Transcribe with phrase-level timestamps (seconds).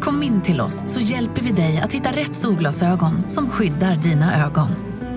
[0.00, 4.46] Kom in till oss så hjälper vi dig att hitta rätt solglasögon som skyddar dina
[4.46, 4.68] ögon.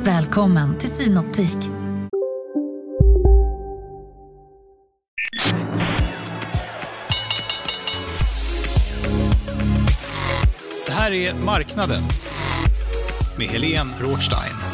[0.03, 1.57] Välkommen till Synoptik.
[10.85, 12.01] Det här är Marknaden
[13.37, 14.70] med Helene Rothstein.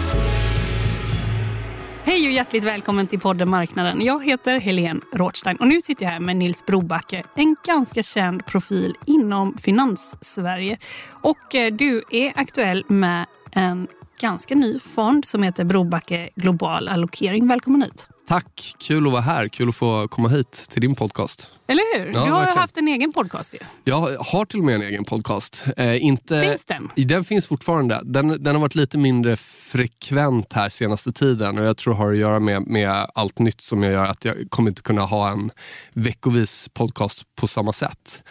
[2.08, 4.02] Hej och hjärtligt välkommen till podden Marknaden.
[4.02, 8.46] Jag heter Helene Rothstein och nu sitter jag här med Nils Brobacke, en ganska känd
[8.46, 10.78] profil inom finans-Sverige.
[11.12, 13.88] Och eh, du är aktuell med en
[14.22, 17.48] ganska ny fond som heter Brobacke Global Allokering.
[17.48, 18.08] Välkommen hit.
[18.28, 19.48] Tack, kul att vara här.
[19.48, 21.52] Kul att få komma hit till din podcast.
[21.68, 22.06] Eller hur?
[22.06, 22.58] Ja, du har verkligen.
[22.58, 23.54] haft en egen podcast.
[23.54, 23.60] Ju.
[23.84, 25.66] Jag har till och med en egen podcast.
[25.78, 26.90] Eh, inte, Finns den?
[26.96, 28.02] Den finns fortfarande.
[28.04, 32.12] Den, den har varit lite mindre frekvent här senaste tiden och jag tror det har
[32.12, 35.30] att göra med, med allt nytt som jag gör att jag kommer inte kunna ha
[35.32, 35.52] en
[35.94, 38.24] veckovis podcast på samma sätt.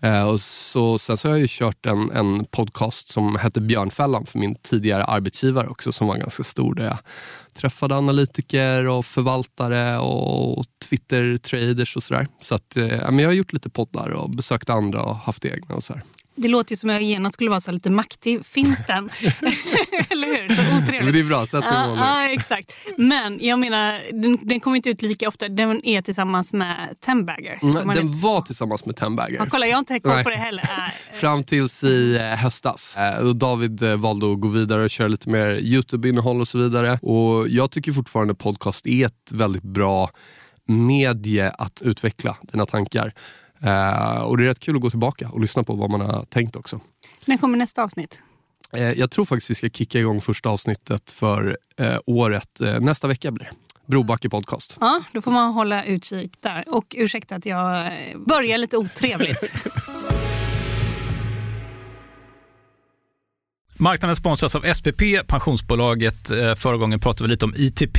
[0.00, 4.26] Eh, och så, sen så har jag ju kört en, en podcast som hette Björnfällan
[4.26, 6.98] för min tidigare arbetsgivare också som var ganska stor där jag
[7.54, 12.26] träffade analytiker och förvaltare och Twitter-traders och sådär.
[12.40, 15.74] Så att, eh, men jag har gjort lite poddar och besökt andra och haft egna
[15.74, 16.02] och så här.
[16.38, 18.44] Det låter ju som jag genast skulle vara så lite maktig.
[18.46, 19.10] Finns den?
[20.10, 20.48] Eller hur?
[20.54, 21.12] Så Men otrevligt.
[21.14, 22.02] det är bra, sätt nivån nu.
[22.04, 22.72] ja, exakt.
[22.96, 25.48] Men jag menar, den, den kommer inte ut lika ofta.
[25.48, 27.58] Den är tillsammans med Tenbagger.
[27.60, 29.36] som Mm, Den inte- var tillsammans med Tenbagger.
[29.38, 30.62] Ja, kolla, jag har inte koll på det heller.
[31.12, 32.96] Äh, Fram tills i eh, höstas.
[32.96, 36.98] Eh, David eh, valde att gå vidare och köra lite mer YouTube-innehåll och så vidare.
[37.02, 40.10] Och Jag tycker fortfarande podcast är ett väldigt bra
[40.66, 43.12] medie att utveckla dina tankar.
[43.62, 46.24] Eh, och Det är rätt kul att gå tillbaka och lyssna på vad man har
[46.24, 46.80] tänkt också.
[47.24, 48.20] När kommer nästa avsnitt?
[48.72, 52.60] Eh, jag tror faktiskt vi ska kicka igång första avsnittet för eh, året.
[52.60, 53.50] Eh, nästa vecka blir det.
[53.86, 54.76] Brobacke podcast.
[54.80, 56.64] Ja, då får man hålla utkik där.
[56.68, 57.92] Och ursäkta att jag eh,
[58.26, 59.52] börjar lite otrevligt.
[63.80, 66.30] Marknaden sponsras av SPP, pensionsbolaget.
[66.30, 67.98] Eh, Förra gången pratade vi lite om ITP.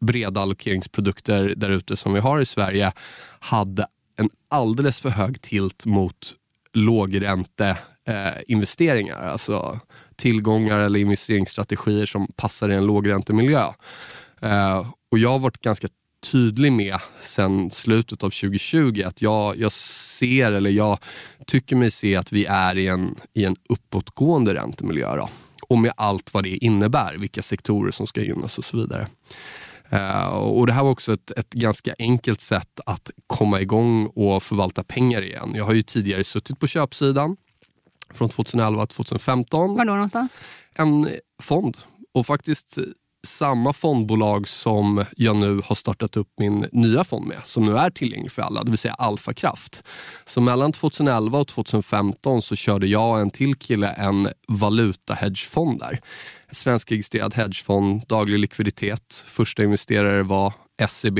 [0.00, 2.92] breda allokeringsprodukter där ute som vi har i Sverige
[3.40, 6.34] hade en alldeles för hög tilt mot
[6.72, 9.24] lågränteinvesteringar.
[9.24, 9.80] Eh, alltså
[10.16, 13.72] tillgångar eller investeringsstrategier som passar i en lågräntemiljö.
[14.40, 15.88] Eh, och jag har varit ganska
[16.24, 20.98] tydlig med sen slutet av 2020 att jag, jag ser, eller jag
[21.46, 25.16] tycker mig se att vi är i en, i en uppåtgående räntemiljö.
[25.16, 25.28] Då.
[25.68, 29.08] Och med allt vad det innebär, vilka sektorer som ska gynnas och så vidare.
[29.88, 34.42] Eh, och Det här var också ett, ett ganska enkelt sätt att komma igång och
[34.42, 35.52] förvalta pengar igen.
[35.54, 37.36] Jag har ju tidigare suttit på köpsidan
[38.14, 40.38] från 2011 till 2015 Var då någonstans?
[40.74, 41.08] en
[41.42, 41.76] fond
[42.14, 42.78] och faktiskt
[43.24, 47.90] samma fondbolag som jag nu har startat upp min nya fond med, som nu är
[47.90, 49.82] tillgänglig för alla, det vill säga Alfa Kraft.
[50.24, 56.00] Så mellan 2011 och 2015 så körde jag och en till kille en valutahedgefond där.
[56.48, 59.24] En svenskregistrerad hedgefond, daglig likviditet.
[59.26, 60.52] Första investerare var
[60.88, 61.18] SEB.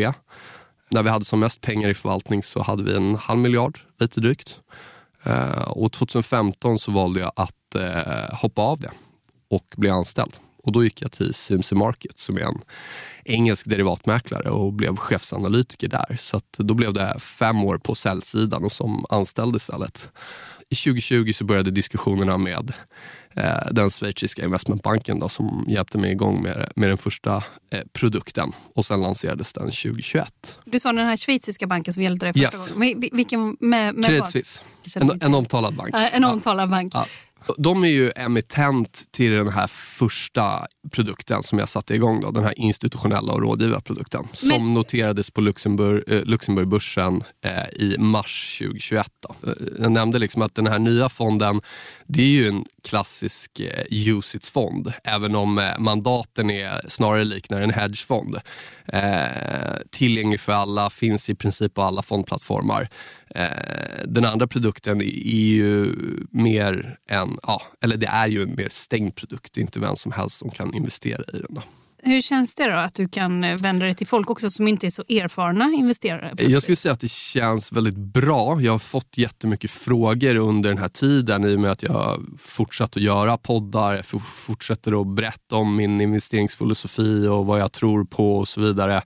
[0.89, 4.21] När vi hade som mest pengar i förvaltning så hade vi en halv miljard, lite
[4.21, 4.61] drygt.
[5.23, 8.91] Eh, och 2015 så valde jag att eh, hoppa av det
[9.51, 10.37] och bli anställd.
[10.65, 12.61] Och då gick jag till CMC Markets som är en
[13.25, 16.17] engelsk derivatmäklare och blev chefsanalytiker där.
[16.21, 20.11] Så då blev det fem år på säljsidan och som anställd istället.
[20.71, 22.73] I 2020 så började diskussionerna med
[23.37, 28.53] eh, den schweiziska investmentbanken då, som hjälpte mig igång med, med den första eh, produkten
[28.75, 30.59] och sen lanserades den 2021.
[30.65, 32.71] Du sa den här schweiziska banken som hjälpte dig första Yes.
[32.73, 33.01] gången.
[33.13, 34.27] Vilken med, med Credit?
[34.27, 34.61] Suisse,
[34.97, 35.91] en, en omtalad bank.
[35.93, 36.33] Ja, en Ja.
[36.33, 36.95] omtalad bank.
[36.95, 37.07] Ja.
[37.59, 42.21] De är ju emittent till den här första produkten som jag satte igång.
[42.21, 44.25] Då, den här institutionella och rådgivarprodukten.
[44.33, 49.07] Som noterades på Luxemburg, eh, Luxemburgbörsen eh, i mars 2021.
[49.21, 49.51] Då.
[49.51, 51.61] Eh, Jag nämnde liksom att den här nya fonden,
[52.07, 54.93] det är ju en klassisk eh, UCITS-fond.
[55.05, 58.37] Även om eh, mandaten är snarare liknar en hedgefond.
[58.89, 59.27] Eh,
[59.91, 62.89] tillgänglig för alla, finns i princip på alla fondplattformar.
[63.35, 65.95] Eh, den andra produkten är ju
[66.31, 69.55] mer en, ja, eller det är ju en mer stängd produkt.
[69.55, 71.55] Det är inte vem som helst som kan investera i den.
[71.55, 71.63] Då.
[72.07, 74.91] Hur känns det då att du kan vända dig till folk också som inte är
[74.91, 76.29] så erfarna investerare?
[76.29, 76.51] plötsligt?
[76.51, 78.61] Jag skulle säga att det känns väldigt bra.
[78.61, 82.21] Jag har fått jättemycket frågor under den här tiden i och med att jag har
[82.39, 88.39] fortsatt att göra poddar, fortsätter att berätta om min investeringsfilosofi och vad jag tror på
[88.39, 89.03] och så vidare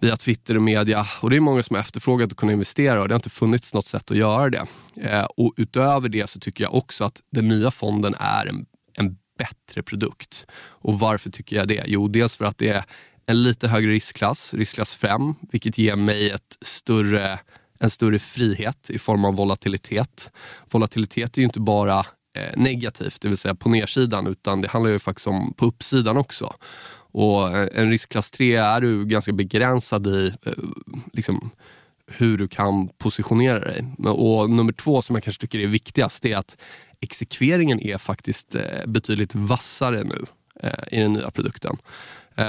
[0.00, 1.06] via Twitter och media.
[1.20, 3.74] Och det är många som har efterfrågat att kunna investera och det har inte funnits
[3.74, 4.66] något sätt att göra det.
[4.96, 9.16] Eh, och utöver det så tycker jag också att den nya fonden är en, en
[9.38, 10.46] bättre produkt.
[10.56, 11.84] Och varför tycker jag det?
[11.86, 12.84] Jo, dels för att det är
[13.26, 17.38] en lite högre riskklass, riskklass 5, vilket ger mig ett större,
[17.80, 20.32] en större frihet i form av volatilitet.
[20.70, 21.98] Volatilitet är ju inte bara
[22.36, 26.16] eh, negativt, det vill säga på nedsidan, utan det handlar ju faktiskt om på uppsidan
[26.16, 26.54] också.
[27.12, 30.52] Och eh, en riskklass 3 är du ganska begränsad i eh,
[31.12, 31.50] liksom,
[32.06, 33.84] hur du kan positionera dig.
[33.98, 36.56] Och nummer två som jag kanske tycker är viktigast är att
[37.00, 40.24] exekveringen är faktiskt eh, betydligt vassare nu
[40.90, 41.76] i den nya produkten.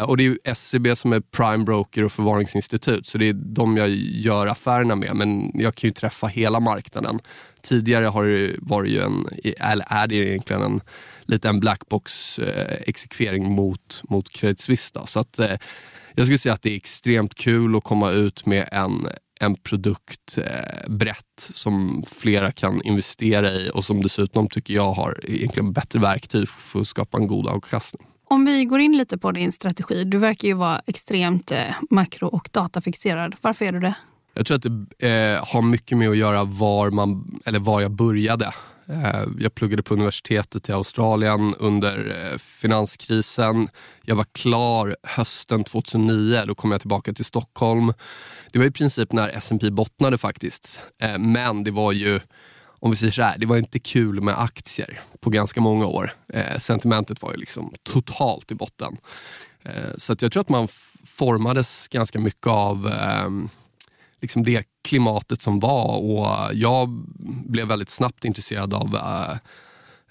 [0.08, 3.78] Och det är ju SCB som är prime broker och förvaringsinstitut så det är de
[3.78, 7.20] jag gör affärerna med men jag kan ju träffa hela marknaden.
[7.62, 9.28] Tidigare har det varit ju en,
[9.60, 10.82] eller är det egentligen en
[11.26, 14.92] lite en blackbox eh, mot, mot Credit Suisse.
[14.94, 15.06] Då.
[15.06, 15.58] Så att, eh,
[16.16, 19.08] jag skulle säga att det är extremt kul att komma ut med en,
[19.40, 25.20] en produkt eh, brett som flera kan investera i och som dessutom tycker jag har
[25.24, 28.08] egentligen bättre verktyg för att skapa en god avkastning.
[28.32, 30.04] Om vi går in lite på din strategi.
[30.04, 31.58] Du verkar ju vara extremt eh,
[31.90, 33.36] makro och datafixerad.
[33.42, 33.96] Varför är du det?
[34.34, 34.64] Jag tror att
[35.00, 38.54] det eh, har mycket med att göra var, man, eller var jag började.
[38.92, 43.70] Eh, jag pluggade på universitetet i Australien under eh, finanskrisen.
[44.02, 46.44] Jag var klar hösten 2009.
[46.48, 47.94] Då kom jag tillbaka till Stockholm.
[48.52, 50.82] Det var i princip när S&P bottnade faktiskt.
[51.02, 52.20] Eh, men det var ju
[52.64, 56.14] om vi säger så här, det var inte kul med aktier på ganska många år.
[56.58, 58.98] Sentimentet var ju liksom totalt i botten.
[59.98, 60.68] Så att jag tror att man
[61.06, 63.50] formades ganska mycket av ehm,
[64.22, 65.98] liksom det klimatet som var.
[65.98, 66.90] Och jag
[67.46, 69.38] blev väldigt snabbt intresserad av eh,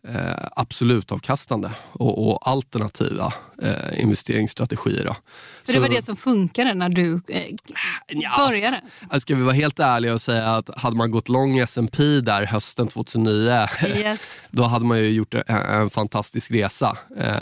[0.09, 5.05] eh, eh, absolut avkastande och, och alternativa eh, investeringsstrategier.
[5.05, 5.17] Då.
[5.65, 7.43] För det var det som funkade när du eh,
[8.07, 8.81] ja, började?
[9.03, 12.47] Alltså, ska vi vara helt ärliga och säga att hade man gått lång S&P där
[12.47, 14.21] hösten 2009 yes.
[14.51, 16.99] då hade man ju gjort en, en fantastisk resa.
[17.17, 17.35] Eh,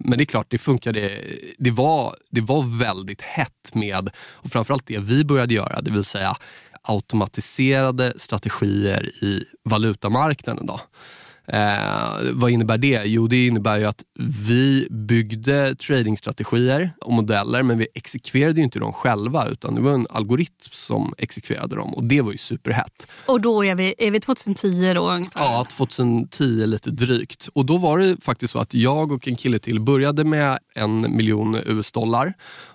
[0.00, 1.20] men det är klart, det funkade.
[1.58, 6.04] Det var, det var väldigt hett med, och framförallt det vi började göra, det vill
[6.04, 6.36] säga
[6.82, 10.66] automatiserade strategier i valutamarknaden.
[10.66, 10.80] Då.
[11.46, 13.02] Eh, vad innebär det?
[13.04, 18.92] Jo, det innebär ju att vi byggde tradingstrategier och modeller men vi exekverade inte dem
[18.92, 23.06] själva utan det var en algoritm som exekverade dem och det var ju superhett.
[23.26, 25.40] Och då är vi, är vi 2010 då ungefär?
[25.40, 27.48] Ja, 2010 lite drygt.
[27.54, 31.16] Och då var det faktiskt så att jag och en kille till började med en
[31.16, 32.34] miljon US-dollar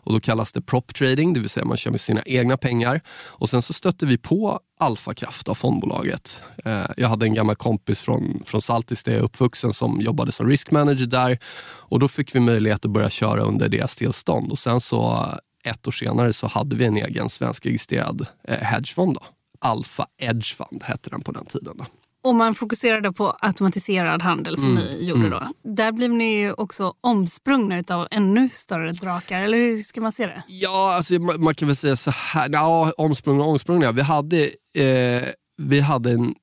[0.10, 3.02] och då kallas det prop trading, det vill säga man kör med sina egna pengar.
[3.10, 6.44] Och sen så stötte vi på Alfakraft av fondbolaget.
[6.66, 10.32] Eh, jag hade en gammal kompis från, från Saltis där jag är uppvuxen som jobbade
[10.32, 14.52] som risk manager där och då fick vi möjlighet att börja köra under deras tillstånd
[14.52, 15.28] och sen så
[15.64, 19.14] ett år senare så hade vi en egen svenskregistrerad eh, hedgefond.
[19.14, 19.22] Då.
[19.60, 21.78] Alpha Edge Fund hette den på den tiden.
[21.78, 21.86] Då.
[22.22, 24.84] Och man fokuserade på automatiserad handel som mm.
[24.84, 25.44] ni gjorde då.
[25.64, 30.26] Där blev ni ju också omsprungna av ännu större drakar, eller hur ska man se
[30.26, 30.44] det?
[30.48, 33.92] Ja, alltså, man, man kan väl säga så här, ja, omsprungna och omsprungna.
[33.92, 35.24] Vi hade, eh,
[35.58, 36.36] vi hade en,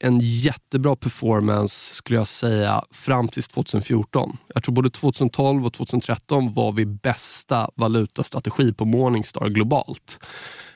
[0.00, 4.36] en jättebra performance skulle jag säga fram till 2014.
[4.54, 10.18] Jag tror både 2012 och 2013 var vi bästa valutastrategi på Morningstar globalt.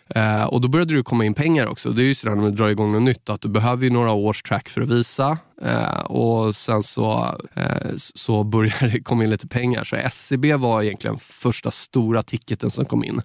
[0.09, 1.90] Eh, och då började det komma in pengar också.
[1.90, 4.12] Det är ju sådär när man drar igång något nytt att du behöver ju några
[4.12, 9.31] års track för att visa eh, och sen så, eh, så börjar det komma in
[9.31, 9.85] lite pengar.
[9.85, 13.23] Så SCB var egentligen första stora ticketen som kom in.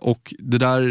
[0.00, 0.82] Och det där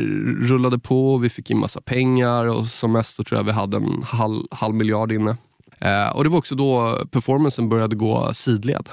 [0.47, 3.51] rullade på och vi fick in massa pengar och som mest så tror jag vi
[3.51, 5.37] hade en halv, halv miljard inne.
[5.79, 8.89] Eh, och det var också då performancen började gå sidled.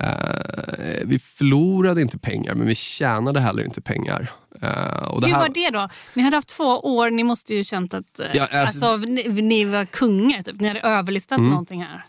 [0.00, 4.32] Uh, vi förlorade inte pengar, men vi tjänade heller inte pengar.
[4.62, 5.40] Uh, och det Hur här...
[5.40, 5.88] var det då?
[6.14, 8.86] Ni hade haft två år, ni måste ju känt att uh, ja, alltså...
[8.86, 10.60] Alltså, ni, ni, var kungar, typ.
[10.60, 11.50] ni hade överlistat mm.
[11.50, 12.04] någonting här.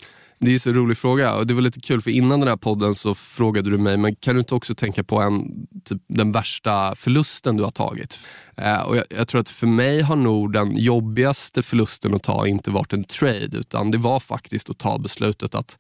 [0.46, 2.96] Det är en rolig fråga och det var lite kul för innan den här podden
[2.96, 6.96] så frågade du mig, men kan du inte också tänka på en, typ, den värsta
[6.96, 8.20] förlusten du har tagit?
[8.58, 12.48] Eh, och jag, jag, tror att för mig har nog den jobbigaste förlusten att ta
[12.48, 15.78] inte varit en trade utan det var faktiskt att ta beslutet att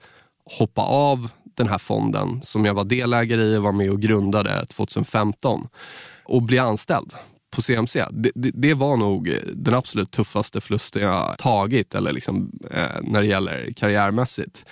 [0.59, 4.65] hoppa av den här fonden som jag var delägare i och var med och grundade
[4.65, 5.67] 2015
[6.23, 7.13] och bli anställd
[7.55, 8.05] på CMC.
[8.11, 13.01] Det, det, det, var nog eh, den absolut tuffaste förlusten jag tagit eller liksom, eh,
[13.01, 14.65] när det gäller karriärmässigt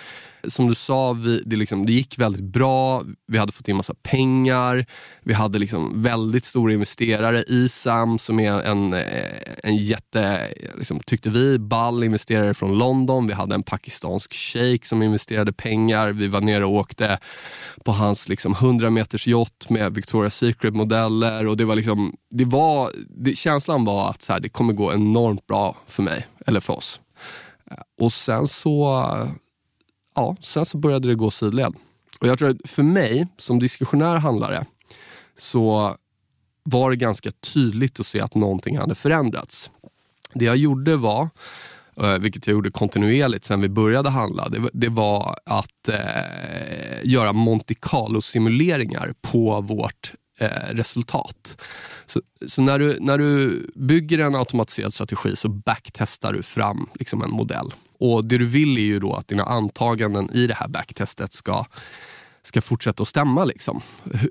[0.48, 3.02] som du sa, vi, det, liksom, det gick väldigt bra.
[3.26, 4.86] Vi hade fått in massa pengar.
[5.22, 7.44] Vi hade liksom väldigt stora investerare.
[7.46, 13.26] ISAM som är en, eh, en jätte, liksom, tyckte vi, ball investerare från London.
[13.26, 16.12] Vi hade en pakistansk shejk som investerade pengar.
[16.12, 17.18] Vi var nere och åkte
[17.84, 21.46] på hans liksom, 100 meters yacht med Victoria's Secret-modeller.
[21.46, 24.92] Och det var liksom, det var, det, känslan var att så här, det kommer gå
[24.92, 27.00] enormt bra för mig, eller för oss.
[27.70, 29.02] Eh, och sen så
[30.14, 31.74] ja, sen så började det gå sidled.
[32.20, 34.64] Och jag tror att för mig som diskussionär handlare
[35.38, 35.96] så
[36.62, 39.70] var det ganska tydligt att se att någonting hade förändrats.
[40.34, 41.28] Det jag gjorde var,
[41.96, 47.32] eh, vilket jag gjorde kontinuerligt sen vi började handla, det, det var att eh, göra
[47.32, 51.56] Monte Carlo-simuleringar på vårt eh, resultat.
[52.12, 57.22] Så, så, när, du, när du bygger en automatiserad strategi så backtestar du fram liksom
[57.22, 57.74] en modell.
[57.98, 61.66] Och Det du vill är ju då att dina antaganden i det här backtestet ska
[62.42, 63.44] ska fortsätta att stämma.
[63.44, 63.80] Liksom.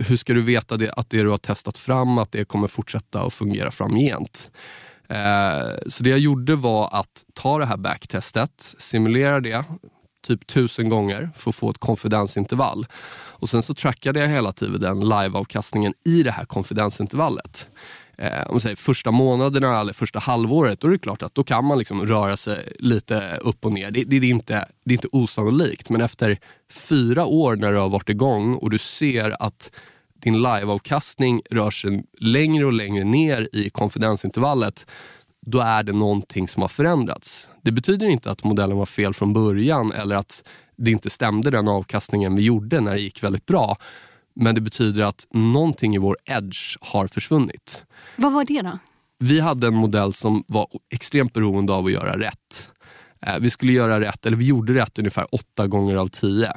[0.08, 3.22] Hur ska du veta det, att det du har testat fram att det kommer fortsätta
[3.22, 4.52] att fungera framgent?
[5.10, 9.66] Eh, så det jag gjorde var att ta det här backtestet, simulera det,
[10.22, 12.86] typ tusen gånger för att få ett konfidensintervall.
[13.14, 17.70] Och sen så trackade jag hela tiden den liveavkastningen i det här konfidensintervallet.
[18.18, 21.66] Eh, om säger, första månaderna eller första halvåret, då är det klart att då kan
[21.66, 23.92] man liksom röra sig lite upp och ner.
[23.92, 26.40] Det, det, det, är inte, det är inte osannolikt, men efter
[26.72, 29.72] fyra år när du har varit igång och du ser att
[30.22, 34.86] din liveavkastning rör sig längre och längre ner i konfidensintervallet,
[35.46, 37.50] då är det någonting som har förändrats.
[37.62, 40.44] Det betyder inte att modellen var fel från början eller att
[40.78, 43.78] det inte stämde den avkastningen vi gjorde när det gick väldigt bra.
[44.36, 47.86] Men det betyder att någonting i vår edge har försvunnit.
[48.16, 48.80] Vad var det då?
[49.20, 52.70] Vi hade en modell som var extremt beroende av att göra rätt.
[53.26, 56.54] Eh, vi skulle göra rätt, eller vi gjorde rätt ungefär åtta gånger av tio.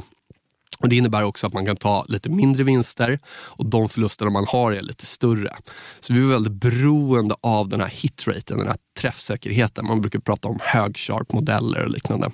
[0.84, 4.46] Och Det innebär också att man kan ta lite mindre vinster och de förlusterna man
[4.48, 5.56] har är lite större.
[6.00, 9.86] Så vi är väldigt beroende av den här hitraten, den här träffsäkerheten.
[9.86, 10.96] Man brukar prata om hög
[11.32, 12.30] modeller och liknande.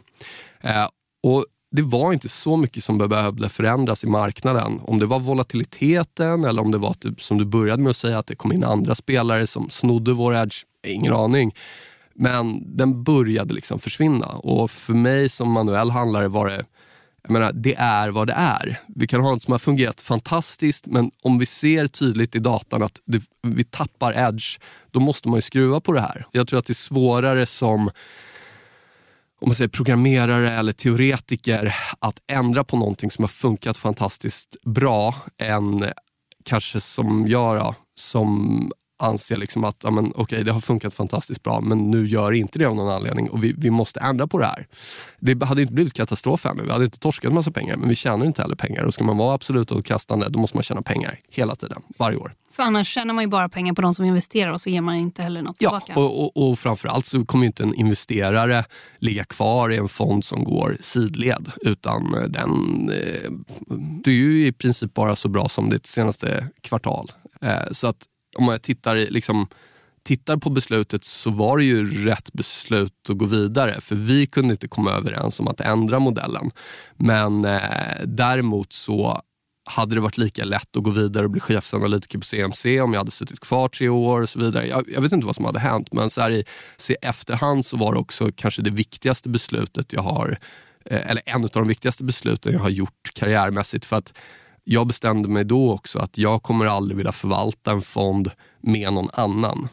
[0.60, 0.86] Eh,
[1.22, 1.44] och
[1.76, 4.80] det var inte så mycket som behövde förändras i marknaden.
[4.82, 8.18] Om det var volatiliteten eller om det var typ, som du började med att säga
[8.18, 11.54] att det kom in andra spelare som snodde vår edge, ingen aning.
[12.14, 16.64] Men den började liksom försvinna och för mig som manuell handlare var det
[17.22, 18.80] jag menar, det är vad det är.
[18.88, 22.82] Vi kan ha något som har fungerat fantastiskt men om vi ser tydligt i datan
[22.82, 24.58] att det, vi tappar edge,
[24.90, 26.26] då måste man ju skruva på det här.
[26.32, 27.90] Jag tror att det är svårare som
[29.40, 35.14] om man säger programmerare eller teoretiker att ändra på någonting som har funkat fantastiskt bra
[35.38, 35.84] än
[36.44, 41.42] kanske som jag då, som anser liksom att ja, men, okay, det har funkat fantastiskt
[41.42, 44.38] bra men nu gör inte det av någon anledning och vi, vi måste ändra på
[44.38, 44.66] det här.
[45.20, 46.62] Det hade inte blivit katastrof ännu.
[46.62, 48.84] Vi hade inte torskat massa pengar men vi tjänar inte heller pengar.
[48.84, 52.34] Och ska man vara absolut avkastande då måste man tjäna pengar hela tiden, varje år.
[52.52, 54.96] För annars tjänar man ju bara pengar på de som investerar och så ger man
[54.96, 56.00] inte heller något ja, tillbaka.
[56.00, 58.64] Och, och, och framförallt så kommer inte en investerare
[58.98, 61.52] ligga kvar i en fond som går sidled.
[61.60, 62.50] Utan den,
[62.90, 63.30] eh,
[64.04, 67.12] det är ju i princip bara så bra som det senaste kvartal.
[67.40, 68.06] Eh, så att
[68.36, 69.48] om man tittar, liksom,
[70.02, 73.80] tittar på beslutet så var det ju rätt beslut att gå vidare.
[73.80, 76.50] För vi kunde inte komma överens om att ändra modellen.
[76.96, 77.60] Men eh,
[78.04, 79.22] däremot så
[79.64, 83.00] hade det varit lika lätt att gå vidare och bli chefsanalytiker på CMC om jag
[83.00, 84.66] hade suttit kvar tre år och så vidare.
[84.66, 86.44] Jag, jag vet inte vad som hade hänt men så här i
[86.76, 90.38] se efterhand så var det också kanske det viktigaste beslutet jag har,
[90.84, 93.84] eh, eller en av de viktigaste besluten jag har gjort karriärmässigt.
[93.84, 94.12] För att
[94.64, 99.08] jag bestämde mig då också att jag kommer aldrig vilja förvalta en fond med någon
[99.12, 99.68] annan.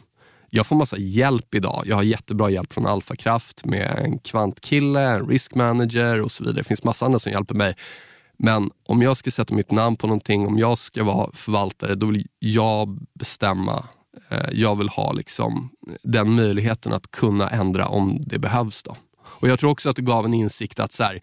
[0.50, 1.84] Jag får massa hjälp idag.
[1.86, 6.58] Jag har jättebra hjälp från Alfakraft med en kvantkille, en risk manager och så vidare.
[6.58, 7.76] Det finns massa andra som hjälper mig.
[8.38, 12.06] Men om jag ska sätta mitt namn på någonting, om jag ska vara förvaltare, då
[12.06, 13.84] vill jag bestämma.
[14.30, 15.70] Eh, jag vill ha liksom
[16.04, 18.84] den möjligheten att kunna ändra om det behövs.
[18.84, 18.96] Då.
[19.26, 21.22] Och Jag tror också att det gav en insikt att så här,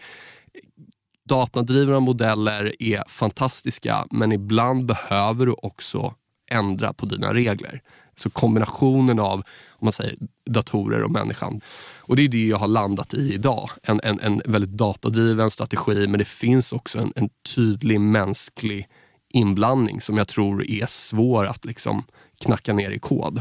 [1.29, 6.15] datadrivna modeller är fantastiska men ibland behöver du också
[6.51, 7.83] ändra på dina regler.
[8.17, 10.17] Så kombinationen av om man säger,
[10.51, 11.61] datorer och människan.
[11.97, 13.71] Och Det är det jag har landat i idag.
[13.83, 18.89] En, en, en väldigt datadriven strategi men det finns också en, en tydlig mänsklig
[19.33, 22.03] inblandning som jag tror är svår att liksom
[22.41, 23.41] knacka ner i kod.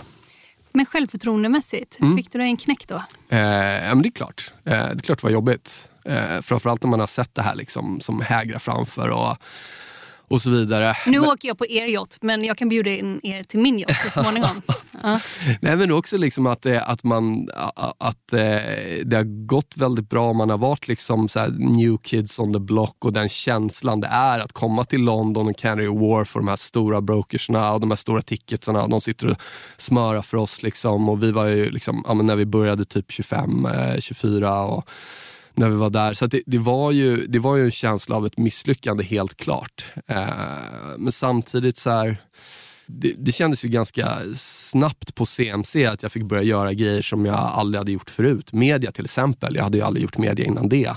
[0.71, 2.17] Men självförtroendemässigt, mm.
[2.17, 3.03] fick du en knäck då?
[3.29, 4.53] Eh, ja, men det är klart.
[4.63, 5.89] Eh, det är klart det var jobbigt.
[6.05, 9.09] Eh, framförallt när man har sett det här liksom, som hägrar framför.
[9.09, 9.37] Och,
[10.27, 10.95] och så vidare.
[11.05, 11.29] Nu men...
[11.29, 14.21] åker jag på er yacht, men jag kan bjuda in er till min yacht så
[14.21, 14.61] småningom.
[15.03, 15.19] ja.
[15.61, 17.47] Nej, men också liksom att, att, man,
[17.97, 18.39] att eh,
[19.05, 20.33] det har gått väldigt bra.
[20.33, 24.39] Man har varit liksom så new kids on the block och den känslan det är
[24.39, 27.95] att komma till London och Canary Wharf och de här stora brokersna och de här
[27.95, 28.87] stora ticketsarna.
[28.87, 29.37] De sitter och
[29.77, 30.63] smörar för oss.
[30.63, 31.09] Liksom.
[31.09, 33.67] Och vi var ju liksom, ja, när vi började typ 25,
[33.99, 34.89] 24 eh, och
[35.55, 36.13] när vi var där.
[36.13, 39.85] Så det, det, var ju, det var ju en känsla av ett misslyckande helt klart.
[40.07, 40.27] Eh,
[40.97, 42.21] men samtidigt så här,
[42.85, 47.25] det, det, kändes ju ganska snabbt på CMC att jag fick börja göra grejer som
[47.25, 48.53] jag aldrig hade gjort förut.
[48.53, 49.55] Media till exempel.
[49.55, 50.91] Jag hade ju aldrig gjort media innan det.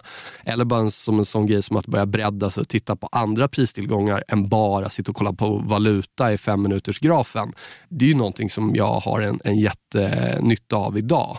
[0.44, 3.08] Eller bara en, som en sån grej som att börja bredda sig och titta på
[3.12, 7.52] andra pristillgångar än bara sitta och kolla på valuta i fem minuters grafen.
[7.88, 11.38] Det är ju någonting som jag har en, en jättenytta av idag.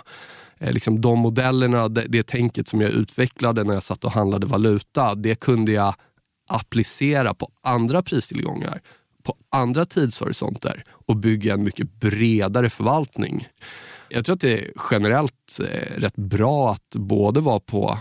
[0.59, 4.47] Eh, liksom de modellerna, det, det tänket som jag utvecklade när jag satt och handlade
[4.47, 5.95] valuta, det kunde jag
[6.49, 8.81] applicera på andra pristillgångar,
[9.23, 13.47] på andra tidshorisonter och bygga en mycket bredare förvaltning.
[14.09, 17.99] Jag tror att det är generellt eh, rätt bra att både vara på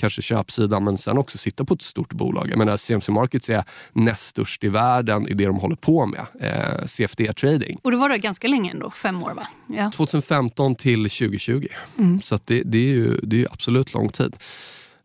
[0.00, 2.48] kanske köpsidan men sen också sitta på ett stort bolag.
[2.50, 6.26] Jag menar CMC Markets är näst störst i världen i det de håller på med,
[6.40, 7.78] eh, CFD-trading.
[7.82, 9.48] Och det var det ganska länge ändå, fem år va?
[9.66, 9.90] Ja.
[9.90, 11.66] 2015 till 2020.
[11.98, 12.22] Mm.
[12.22, 14.36] Så det, det, är ju det är absolut lång tid.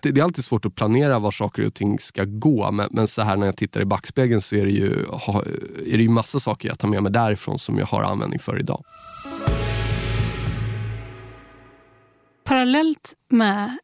[0.02, 2.72] det, är alltid svårt att planera var saker och ting ska gå.
[2.72, 4.94] Men, men så här när jag tittar i backspegeln så är det, ju,
[5.86, 8.60] är det ju massa saker jag tar med mig därifrån som jag har användning för
[8.60, 8.84] idag.
[12.44, 13.78] Parallellt med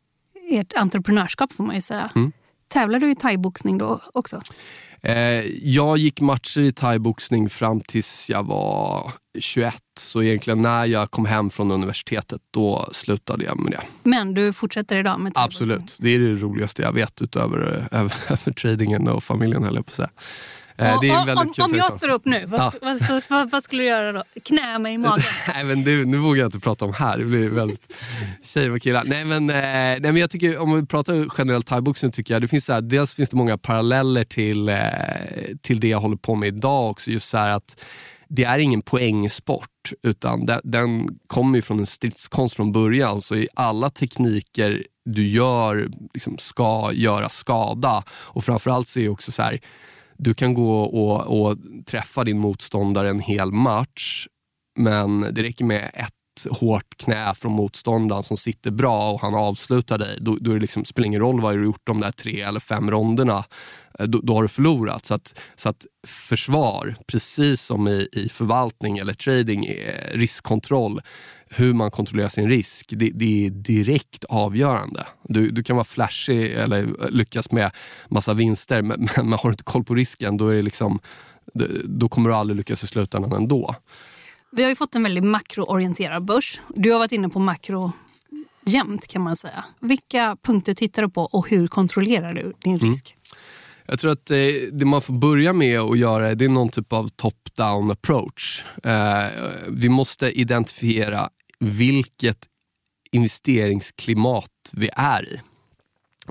[0.52, 2.10] ert entreprenörskap får man ju säga.
[2.16, 2.32] Mm.
[2.68, 4.42] Tävlar du i thaiboxning då också?
[5.04, 5.16] Eh,
[5.62, 9.76] jag gick matcher i thaiboxning fram tills jag var 21.
[10.00, 13.82] Så egentligen när jag kom hem från universitetet, då slutade jag med det.
[14.04, 15.72] Men du fortsätter idag med thaiboxning?
[15.72, 15.98] Absolut.
[16.02, 17.58] Det är det roligaste jag vet utöver
[17.92, 20.10] över, över tradingen och familjen, höll jag på att säga.
[20.82, 22.74] Eh, det är väldigt om, om jag står upp nu, vad, ja.
[22.82, 24.24] vad, vad, vad, skulle du göra då?
[24.44, 25.24] Knä mig i magen?
[25.54, 27.18] nej, men det, nu vågar jag inte prata om här.
[27.18, 27.94] Det blir väldigt
[28.44, 29.04] tjejer och killar.
[29.04, 32.48] Nej men, eh, nej, men jag tycker, om vi pratar generellt thaiboxning, tycker jag det
[32.48, 34.78] finns så här, dels finns det många paralleller till, eh,
[35.62, 37.12] till det jag håller på med idag också.
[37.12, 37.82] Just så att
[38.28, 43.22] det är ingen poängsport utan den, den kommer från en stridskonst från början.
[43.22, 48.04] Så i alla tekniker du gör liksom ska göra skada.
[48.10, 49.60] Och framförallt så är det också så här,
[50.24, 54.28] du kan gå och, och träffa din motståndare en hel match,
[54.80, 56.14] men det räcker med ett
[56.50, 60.18] hårt knä från motståndaren som sitter bra och han avslutar dig.
[60.22, 62.60] Då, då det liksom, spelar ingen roll vad du har gjort de där tre eller
[62.60, 63.44] fem ronderna.
[64.00, 65.06] Eh, då, då har du förlorat.
[65.06, 71.02] Så att, så att försvar, precis som i, i förvaltning eller trading, eh, riskkontroll
[71.54, 75.06] hur man kontrollerar sin risk, det, det, är direkt avgörande.
[75.24, 77.72] Du, du kan vara flashig eller lyckas med
[78.10, 81.00] massa vinster, men, men har du inte koll på risken, då, är det liksom,
[81.84, 83.76] då kommer du aldrig lyckas i slutändan ändå.
[84.52, 86.60] Vi har ju fått en väldigt makroorienterad börs.
[86.70, 87.92] Du har varit inne på makro
[88.66, 89.66] jämt kan man säga.
[89.80, 92.90] Vilka punkter tittar du på och hur kontrollerar du din mm.
[92.90, 93.16] risk?
[93.16, 93.38] Mm.
[93.86, 96.70] Jag tror att det, eh, det man får börja med att göra det är någon
[96.70, 98.64] typ av top-down approach.
[98.84, 99.26] Eh,
[99.70, 102.38] vi måste identifiera vilket
[103.12, 105.42] investeringsklimat vi är i.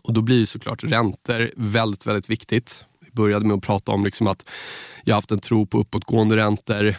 [0.02, 2.85] Och Då blir såklart räntor väldigt, väldigt viktigt.
[3.00, 4.48] Vi började med att prata om liksom att
[5.04, 6.96] jag har haft en tro på uppåtgående räntor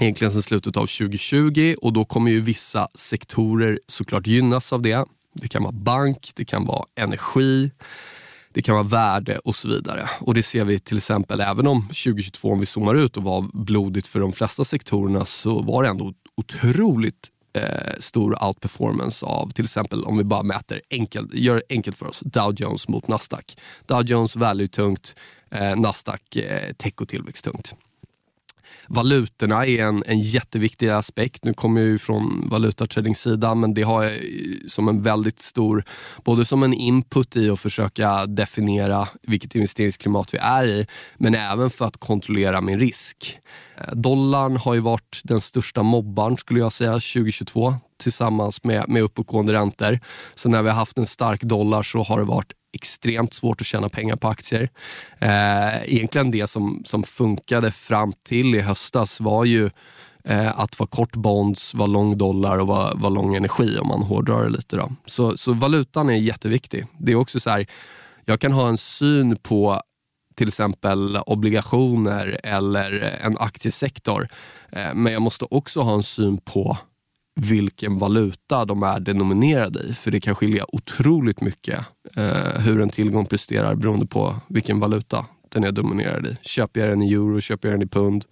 [0.00, 5.04] egentligen sedan slutet av 2020 och då kommer ju vissa sektorer såklart gynnas av det.
[5.34, 7.70] Det kan vara bank, det kan vara energi,
[8.52, 10.08] det kan vara värde och så vidare.
[10.20, 13.50] Och Det ser vi till exempel även om 2022, om vi zoomar ut och var
[13.52, 19.64] blodigt för de flesta sektorerna, så var det ändå otroligt eh, stor outperformance av till
[19.64, 23.56] exempel om vi bara mäter enkelt, gör det enkelt för oss, Dow Jones mot Nasdaq.
[23.86, 25.14] Dow Jones value-tungt,
[25.50, 27.74] eh, Nasdaq eh, tech och tillväxt-tungt.
[28.88, 31.44] Valutorna är en, en jätteviktig aspekt.
[31.44, 34.18] Nu kommer jag ju från valutatradingsidan men det har jag
[34.66, 35.84] som en väldigt stor,
[36.24, 41.70] både som en input i att försöka definiera vilket investeringsklimat vi är i, men även
[41.70, 43.38] för att kontrollera min risk.
[43.76, 49.02] Eh, dollarn har ju varit den största mobbaren skulle jag säga 2022 tillsammans med, med
[49.02, 50.00] uppåtgående räntor.
[50.34, 53.66] Så när vi har haft en stark dollar så har det varit extremt svårt att
[53.66, 54.70] tjäna pengar på aktier.
[55.18, 59.70] Eh, egentligen det som, som funkade fram till i höstas var ju
[60.24, 64.02] eh, att vara kort bonds, vara lång dollar och vara, vara lång energi om man
[64.02, 64.76] hårdrar det lite.
[64.76, 64.92] Då.
[65.06, 66.86] Så, så valutan är jätteviktig.
[66.98, 67.66] Det är också så här,
[68.24, 69.80] jag kan ha en syn på
[70.34, 74.28] till exempel obligationer eller en aktiesektor.
[74.72, 76.78] Eh, men jag måste också ha en syn på
[77.40, 79.94] vilken valuta de är denominerade i.
[79.94, 81.84] För det kan skilja otroligt mycket
[82.16, 86.36] eh, hur en tillgång presterar beroende på vilken valuta den är dominerad i.
[86.42, 88.24] Köper jag den i euro, köper jag den i pund?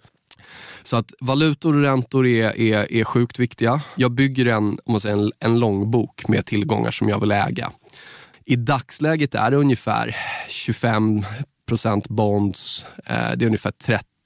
[0.83, 3.81] Så att valutor och räntor är, är, är sjukt viktiga.
[3.95, 7.71] Jag bygger en, om man säger, en, en långbok med tillgångar som jag vill äga.
[8.45, 10.15] I dagsläget är det ungefär
[10.47, 11.23] 25
[12.09, 13.73] bonds, eh, det är ungefär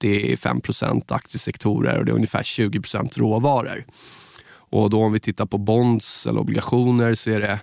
[0.04, 3.86] 35% aktiesektorer och det är ungefär 20% råvaror.
[4.72, 7.60] Och då om vi tittar på bonds eller obligationer så är det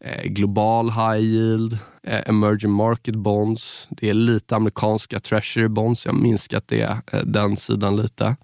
[0.00, 3.88] eh, global high yield, eh, emerging market bonds.
[3.90, 6.06] Det är lite amerikanska treasury bonds.
[6.06, 8.36] Jag har minskat det, eh, den sidan lite.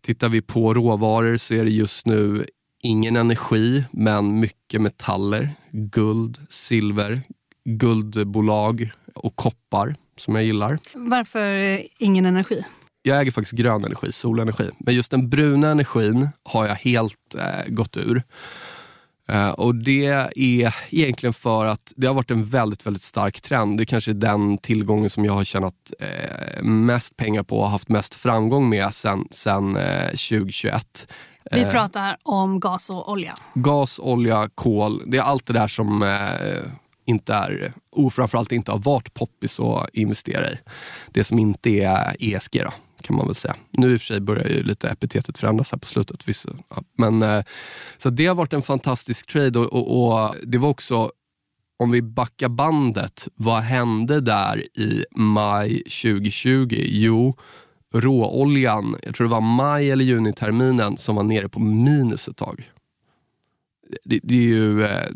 [0.00, 2.46] Tittar vi på råvaror så är det just nu
[2.82, 5.52] ingen energi, men mycket metaller.
[5.70, 7.22] Guld, silver,
[7.64, 10.78] guldbolag och koppar som jag gillar.
[10.94, 12.64] Varför ingen energi?
[13.02, 14.70] Jag äger faktiskt grön energi, solenergi.
[14.78, 18.22] Men just den bruna energin har jag helt eh, gått ur.
[19.32, 23.78] Uh, och Det är egentligen för att det har varit en väldigt, väldigt stark trend.
[23.78, 27.88] Det kanske är den tillgången som jag har tjänat uh, mest pengar på och haft
[27.88, 31.08] mest framgång med sen, sen uh, 2021.
[31.50, 33.34] Vi pratar om gas och olja.
[33.54, 35.02] Gas, olja, kol.
[35.06, 36.18] Det är allt det där som
[37.04, 40.58] inte är, och framförallt inte har varit poppis att investera i.
[41.12, 43.56] Det som inte är ESG då, kan man väl säga.
[43.70, 46.28] Nu i och för sig börjar ju lite epitetet förändras här på slutet.
[46.28, 46.82] Visst, ja.
[46.98, 47.44] Men, eh,
[47.96, 51.10] så det har varit en fantastisk trade och, och, och, det var också
[51.78, 56.76] om vi backar bandet, vad hände där i maj 2020?
[56.78, 57.38] Jo,
[57.94, 62.70] råoljan, jag tror det var maj eller juniterminen som var nere på minus ett tag.
[64.04, 65.06] Det, det, är ju, eh,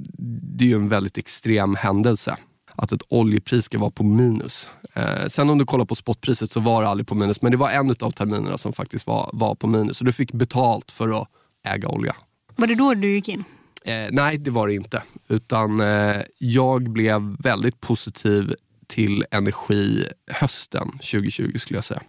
[0.57, 2.37] det är ju en väldigt extrem händelse
[2.78, 4.68] att ett oljepris ska vara på minus.
[4.94, 7.58] Eh, sen om du kollar på spotpriset så var det aldrig på minus, men det
[7.58, 9.98] var en av terminerna som faktiskt var, var på minus.
[9.98, 11.28] Så du fick betalt för att
[11.66, 12.16] äga olja.
[12.56, 13.44] Var det då du gick in?
[13.84, 15.02] Eh, nej, det var det inte.
[15.28, 18.54] Utan eh, jag blev väldigt positiv
[18.86, 22.02] till energi hösten 2020 skulle jag säga.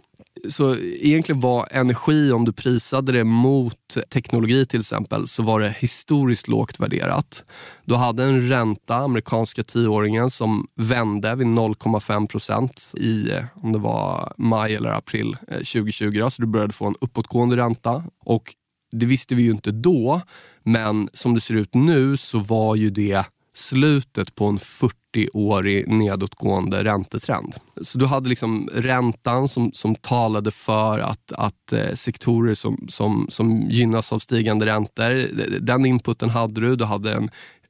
[0.50, 5.76] Så egentligen var energi, om du prisade det mot teknologi till exempel, så var det
[5.80, 7.43] historiskt lågt värderat.
[7.86, 13.80] Du hade en ränta, amerikanska tioåringen, som vände vid 0,5 procent i, eh, om det
[13.80, 16.30] var maj eller april eh, 2020.
[16.30, 18.04] Så du började få en uppåtgående ränta.
[18.26, 18.56] Och
[18.91, 20.21] det visste vi ju inte då,
[20.63, 23.26] men som det ser ut nu så var ju det
[23.58, 27.56] slutet på en 40-årig nedåtgående räntetrend.
[27.82, 33.28] Så du hade liksom räntan som, som talade för att, att eh, sektorer som, som,
[33.30, 36.76] som gynnas av stigande räntor, den inputen hade du.
[36.76, 37.30] Du hade en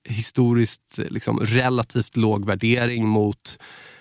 [0.09, 3.59] historiskt eh, liksom, relativt låg värdering mot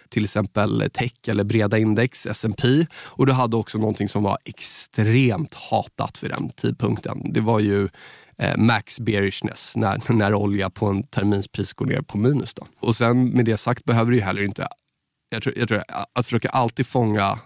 [0.08, 5.54] till exempel tech eller breda index, S&P och du hade också någonting som var extremt
[5.54, 7.32] hatat vid den tidpunkten.
[7.32, 7.88] Det var ju
[8.38, 12.54] eh, max bearishness när, när olja på en terminspris går ner på minus.
[12.54, 12.66] Då.
[12.80, 14.68] Och sen med det sagt behöver du heller inte,
[15.28, 17.38] jag tror, jag tror att försöka alltid fånga eh,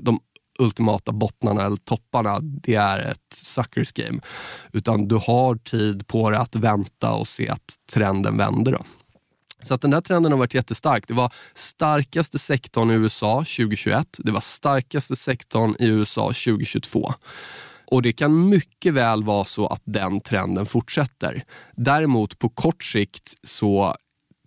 [0.00, 0.20] de
[0.58, 4.20] ultimata bottnarna eller topparna, det är ett suckers game.
[4.72, 8.72] Utan du har tid på dig att vänta och se att trenden vänder.
[8.72, 8.84] Då.
[9.62, 11.08] Så att den där trenden har varit jättestark.
[11.08, 14.06] Det var starkaste sektorn i USA 2021.
[14.18, 17.14] Det var starkaste sektorn i USA 2022.
[17.92, 21.44] Och det kan mycket väl vara så att den trenden fortsätter.
[21.76, 23.96] Däremot på kort sikt så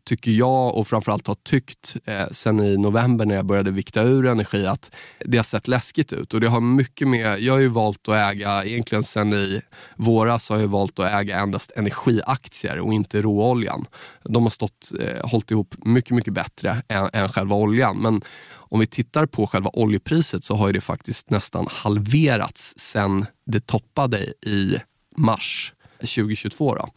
[0.06, 4.26] tycker jag och framförallt har tyckt eh, sen i november när jag började vikta ur
[4.26, 6.34] energi att det har sett läskigt ut.
[6.34, 9.62] Och det har mycket med, jag har ju valt att äga, egentligen sen i
[9.96, 13.86] våras har jag valt att äga endast energiaktier och inte råoljan.
[14.24, 17.98] De har stått, eh, hållit ihop mycket, mycket bättre än, än själva oljan.
[18.02, 18.22] Men
[18.70, 24.20] om vi tittar på själva oljepriset så har det faktiskt nästan halverats sen det toppade
[24.46, 24.78] i
[25.18, 26.76] mars 2022.
[26.76, 26.88] Då.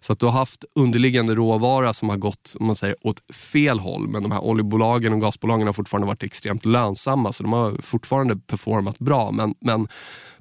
[0.00, 3.78] Så att du har haft underliggande råvara som har gått om man säger, åt fel
[3.78, 7.82] håll men de här oljebolagen och gasbolagen har fortfarande varit extremt lönsamma så de har
[7.82, 9.30] fortfarande performat bra.
[9.30, 9.88] Men, men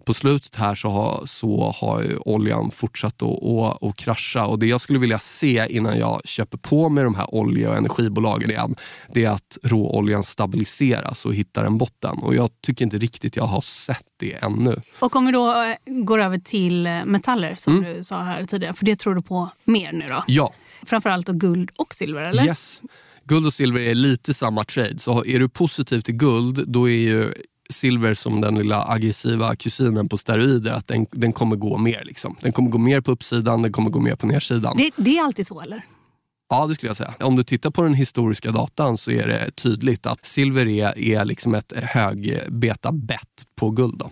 [0.05, 4.65] på slutet här så har, så har oljan fortsatt att, att, att krascha och det
[4.65, 8.75] jag skulle vilja se innan jag köper på mig de här olje och energibolagen igen,
[9.13, 12.17] det är att råoljan stabiliseras och hittar en botten.
[12.17, 14.81] Och jag tycker inte riktigt jag har sett det ännu.
[14.99, 17.93] Och om vi då eh, går över till eh, metaller som mm.
[17.93, 20.23] du sa här tidigare, för det tror du på mer nu då?
[20.27, 20.53] Ja.
[20.83, 22.45] Framförallt då guld och silver eller?
[22.45, 22.81] Yes.
[23.23, 24.99] Guld och silver är lite samma trade.
[24.99, 27.33] Så är du positiv till guld, då är ju
[27.69, 32.03] silver som den lilla aggressiva kusinen på steroider, att den, den kommer gå mer.
[32.05, 32.35] Liksom.
[32.41, 34.77] Den kommer gå mer på uppsidan, den kommer gå mer på nedsidan.
[34.77, 35.85] Det, det är alltid så eller?
[36.49, 37.13] Ja, det skulle jag säga.
[37.19, 41.25] Om du tittar på den historiska datan så är det tydligt att silver är, är
[41.25, 43.97] liksom ett högbeta bett på guld.
[43.97, 44.11] Då.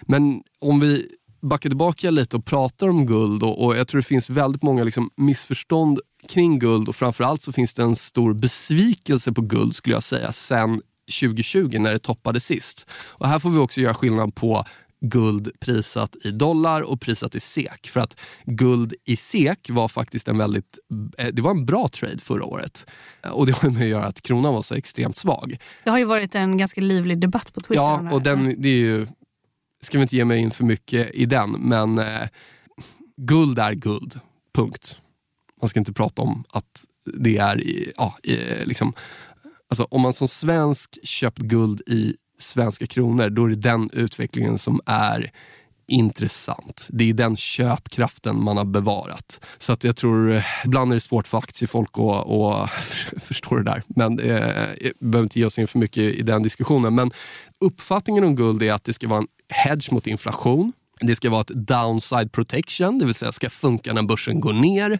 [0.00, 1.06] Men om vi
[1.42, 4.84] backar tillbaka lite och pratar om guld och, och jag tror det finns väldigt många
[4.84, 9.96] liksom missförstånd kring guld och framförallt så finns det en stor besvikelse på guld skulle
[9.96, 12.86] jag säga sen 2020 när det toppade sist.
[12.92, 14.64] Och här får vi också göra skillnad på
[15.00, 17.88] guld prisat i dollar och prisat i SEK.
[17.88, 20.78] För att guld i SEK var faktiskt en väldigt
[21.18, 22.86] eh, det var en bra trade förra året.
[23.32, 25.56] Och det har med att göra att kronan var så extremt svag.
[25.84, 27.82] Det har ju varit en ganska livlig debatt på Twitter.
[27.82, 29.06] Ja, och den, det är ju,
[29.82, 32.28] ska vi inte ge mig in för mycket i den, men eh,
[33.16, 34.20] guld är guld.
[34.54, 34.98] Punkt.
[35.60, 37.64] Man ska inte prata om att det är
[37.96, 38.16] ja,
[38.64, 38.92] liksom,
[39.70, 44.58] Alltså, om man som svensk köpt guld i svenska kronor, då är det den utvecklingen
[44.58, 45.32] som är
[45.90, 46.88] intressant.
[46.92, 49.40] Det är den köpkraften man har bevarat.
[49.58, 52.70] Så att jag tror, eh, ibland är det svårt för aktiefolk att, att
[53.22, 53.82] förstå det där.
[53.86, 56.94] Men eh, jag behöver inte ge oss in för mycket i den diskussionen.
[56.94, 57.10] Men
[57.60, 60.72] uppfattningen om guld är att det ska vara en hedge mot inflation.
[61.00, 64.98] Det ska vara ett downside protection, det vill säga ska funka när börsen går ner.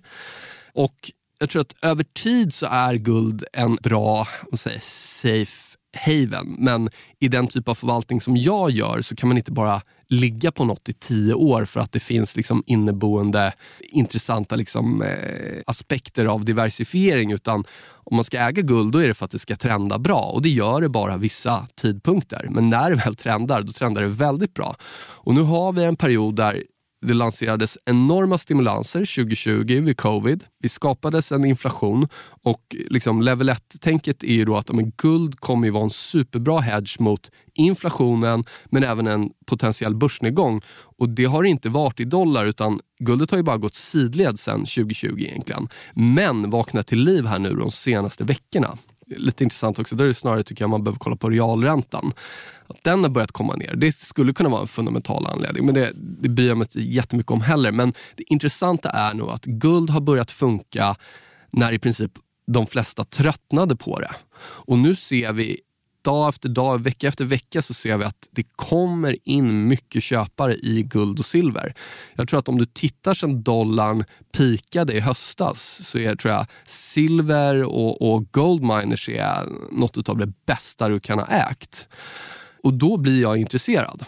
[0.73, 6.57] Och jag tror att över tid så är guld en bra säger, safe haven.
[6.59, 10.53] Men i den typ av förvaltning som jag gör så kan man inte bara ligga
[10.53, 16.27] på något i tio år för att det finns liksom inneboende intressanta liksom, eh, aspekter
[16.27, 17.33] av diversifiering.
[17.33, 20.21] Utan om man ska äga guld då är det för att det ska trenda bra
[20.21, 22.47] och det gör det bara vissa tidpunkter.
[22.51, 24.77] Men när det väl trendar, då trendar det väldigt bra.
[25.01, 26.63] Och nu har vi en period där
[27.03, 30.45] det lanserades enorma stimulanser 2020 vid covid.
[30.63, 32.09] Det skapades en inflation
[32.43, 36.61] och liksom level 1-tänket är ju då att men guld kommer ju vara en superbra
[36.61, 40.61] hedge mot inflationen men även en potentiell börsnedgång.
[40.99, 44.61] Och det har inte varit i dollar utan guldet har ju bara gått sidled sedan
[44.61, 45.69] 2020 egentligen.
[45.95, 48.77] Men vaknat till liv här nu de senaste veckorna
[49.17, 52.13] lite intressant också, där är det snarare tycker jag man behöver kolla på realräntan.
[52.67, 53.75] Att den har börjat komma ner.
[53.77, 57.33] Det skulle kunna vara en fundamental anledning, men det, det bryr jag mig inte jättemycket
[57.33, 57.73] om heller.
[57.73, 60.97] Men det intressanta är nog att guld har börjat funka
[61.51, 62.13] när i princip
[62.47, 64.15] de flesta tröttnade på det.
[64.43, 65.61] Och nu ser vi
[66.03, 70.55] dag efter dag, vecka efter vecka så ser vi att det kommer in mycket köpare
[70.55, 71.75] i guld och silver.
[72.15, 76.47] Jag tror att om du tittar sen dollarn pikade i höstas så är tror jag
[76.67, 81.89] silver och, och goldminers är något av det bästa du kan ha ägt.
[82.63, 84.05] Och då blir jag intresserad.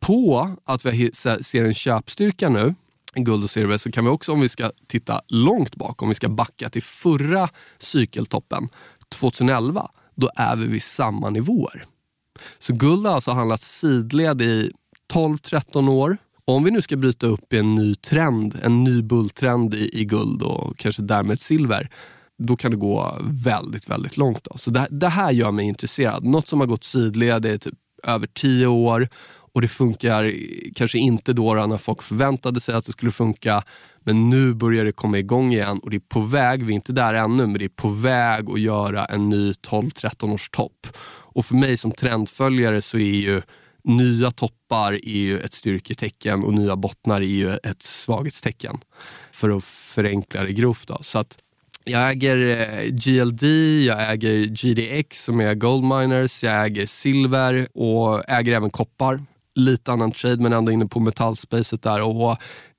[0.00, 2.74] På att vi ser en köpstyrka nu
[3.14, 6.14] guld och silver så kan vi också om vi ska titta långt bak, om vi
[6.14, 8.68] ska backa till förra cykeltoppen
[9.08, 11.84] 2011 då är vi vid samma nivåer.
[12.58, 14.72] Så guld har alltså handlat sidled i
[15.12, 16.16] 12-13 år.
[16.44, 20.04] Om vi nu ska bryta upp i en ny trend, en ny bulltrend i, i
[20.04, 21.88] guld och kanske därmed silver,
[22.38, 24.44] då kan det gå väldigt, väldigt långt.
[24.44, 24.58] Då.
[24.58, 26.24] Så det, det här gör mig intresserad.
[26.24, 29.08] Något som har gått sidled i typ över 10 år
[29.54, 30.32] och det funkar
[30.74, 33.64] kanske inte då när folk förväntade sig att det skulle funka.
[34.04, 36.92] Men nu börjar det komma igång igen och det är på väg, vi är inte
[36.92, 40.86] där ännu, men det är på väg att göra en ny 12-13 års topp.
[41.34, 43.42] Och för mig som trendföljare så är ju
[43.84, 48.78] nya toppar är ju ett styrketecken och nya bottnar är ju ett svaghetstecken.
[49.32, 50.88] För att förenkla det grovt.
[50.88, 50.98] Då.
[51.00, 51.38] Så att
[51.84, 53.42] jag äger eh, GLD,
[53.86, 59.20] jag äger GDX som är Goldminers, jag äger silver och äger även koppar
[59.54, 62.02] lite annan trade men ändå inne på metallspacet där.
[62.02, 62.38] Och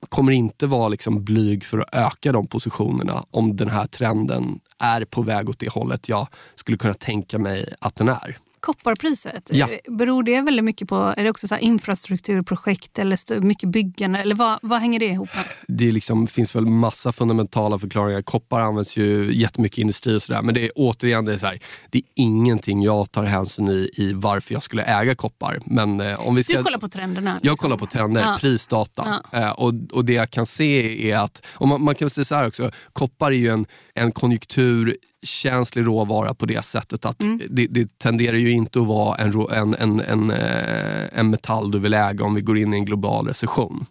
[0.10, 5.06] kommer inte vara liksom blyg för att öka de positionerna om den här trenden är
[5.06, 9.70] på väg åt det hållet jag skulle kunna tänka mig att den är kopparpriset, ja.
[9.88, 14.20] beror det väldigt mycket på är det också så infrastrukturprojekt eller mycket byggande?
[14.20, 15.46] Eller vad, vad hänger det ihop med?
[15.68, 18.22] Det liksom, finns väl massa fundamentala förklaringar.
[18.22, 20.42] Koppar används ju jättemycket i industri och sådär.
[20.42, 21.60] Men det är återigen det är, så här,
[21.92, 25.60] det är ingenting jag tar hänsyn i, i varför jag skulle äga koppar.
[25.66, 27.34] Men, eh, om vi ska, du kollar på trenderna?
[27.34, 27.48] Liksom.
[27.48, 28.38] Jag kollar på trender, ja.
[28.42, 29.22] prisdata.
[29.32, 29.40] Ja.
[29.40, 32.36] Eh, och, och det jag kan se är att, och man, man kan säga så
[32.36, 37.42] här också, koppar är ju en, en konjunktur känslig råvara på det sättet att mm.
[37.50, 41.80] det, det, tenderar ju inte att vara en, en, en, en, eh, en metall du
[41.80, 43.86] vill äga om vi går in i en global recession.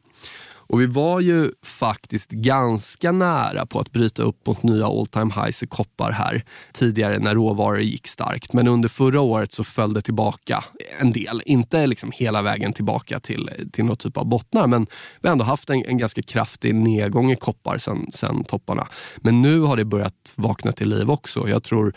[0.67, 5.33] Och vi var ju faktiskt ganska nära på att bryta upp mot nya all time
[5.35, 8.53] highs i koppar här tidigare när råvaror gick starkt.
[8.53, 10.65] Men under förra året så föll det tillbaka
[11.01, 11.43] en del.
[11.47, 14.87] Inte liksom hela vägen tillbaka till, till någon typ av bottnar men
[15.21, 18.89] vi har ändå haft en, en ganska kraftig nedgång i koppar sen, sen topparna.
[19.17, 21.49] Men nu har det börjat vakna till liv också.
[21.49, 21.95] Jag tror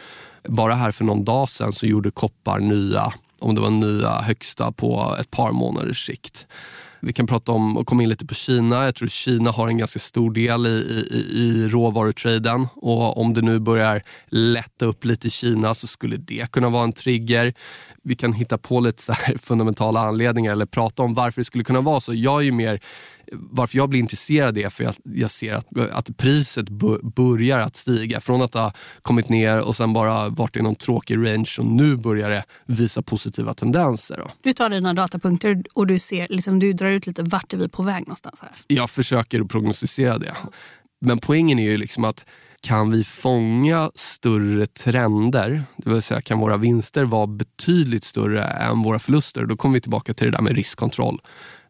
[0.47, 4.71] bara här för någon dag sen så gjorde koppar nya om det var nya högsta
[4.71, 6.47] på ett par månaders sikt.
[7.07, 8.85] Vi kan prata om och komma in lite på Kina.
[8.85, 10.69] Jag tror Kina har en ganska stor del i,
[11.11, 16.17] i, i råvarutraden och om det nu börjar lätta upp lite i Kina så skulle
[16.17, 17.53] det kunna vara en trigger.
[18.07, 21.81] Vi kan hitta på lite så fundamentala anledningar eller prata om varför det skulle kunna
[21.81, 22.13] vara så.
[22.13, 22.79] Jag är mer
[23.31, 26.69] varför jag blir intresserad är för att jag ser att, att priset
[27.15, 28.21] börjar att stiga.
[28.21, 31.97] Från att ha kommit ner och sen bara varit i någon tråkig range och nu
[31.97, 34.17] börjar det visa positiva tendenser.
[34.17, 34.31] Då.
[34.41, 37.69] Du tar dina datapunkter och du, ser, liksom, du drar ut lite vart är vi
[37.69, 38.41] på väg någonstans?
[38.41, 38.51] här?
[38.67, 40.33] Jag försöker att prognostisera det.
[41.01, 42.25] Men poängen är ju liksom att
[42.61, 48.81] kan vi fånga större trender, det vill säga kan våra vinster vara betydligt större än
[48.81, 51.21] våra förluster, då kommer vi tillbaka till det där med riskkontroll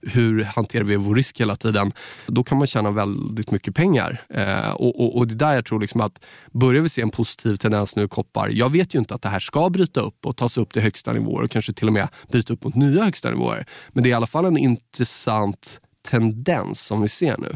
[0.02, 1.91] hur hanterar vi vår risk hela tiden?
[2.28, 4.21] Då kan man tjäna väldigt mycket pengar.
[4.30, 7.56] Eh, och, och, och, det där jag tror liksom att börjar vi se en positiv
[7.56, 10.38] tendens nu i koppar, jag vet ju inte att det här ska bryta upp och
[10.38, 13.04] ta sig upp till högsta nivåer och kanske till och med bryta upp mot nya
[13.04, 13.65] högsta nivåer.
[13.89, 17.56] Men det är i alla fall en intressant tendens som vi ser nu.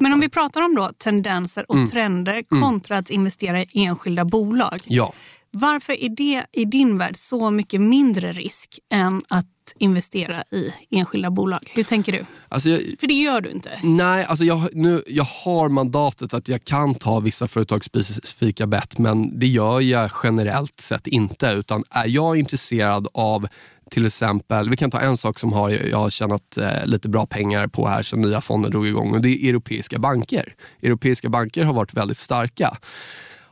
[0.00, 1.90] Men om vi pratar om då tendenser och mm.
[1.90, 2.62] trender mm.
[2.62, 4.80] kontra att investera i enskilda bolag.
[4.84, 5.12] Ja.
[5.50, 9.46] Varför är det i din värld så mycket mindre risk än att
[9.78, 11.72] investera i enskilda bolag?
[11.74, 12.24] Hur tänker du?
[12.48, 13.80] Alltså jag, För det gör du inte.
[13.82, 19.38] Nej, alltså jag, nu, jag har mandatet att jag kan ta vissa företagsspecifika bett men
[19.38, 21.46] det gör jag generellt sett inte.
[21.46, 23.48] Utan är jag intresserad av
[23.90, 27.26] till exempel, vi kan ta en sak som har, jag har tjänat eh, lite bra
[27.26, 30.54] pengar på här sedan nya fonder drog igång och det är europeiska banker.
[30.82, 32.78] Europeiska banker har varit väldigt starka.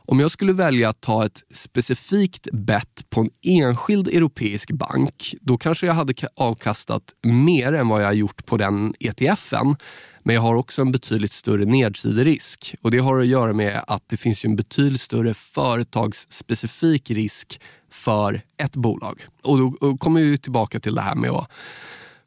[0.07, 5.57] Om jag skulle välja att ta ett specifikt bett på en enskild europeisk bank, då
[5.57, 9.75] kanske jag hade avkastat mer än vad jag har gjort på den ETFen.
[10.23, 12.75] Men jag har också en betydligt större nedsiderisk.
[12.81, 17.59] Och det har att göra med att det finns en betydligt större företagsspecifik risk
[17.95, 19.25] för ett bolag.
[19.43, 21.49] Och då kommer vi tillbaka till det här med att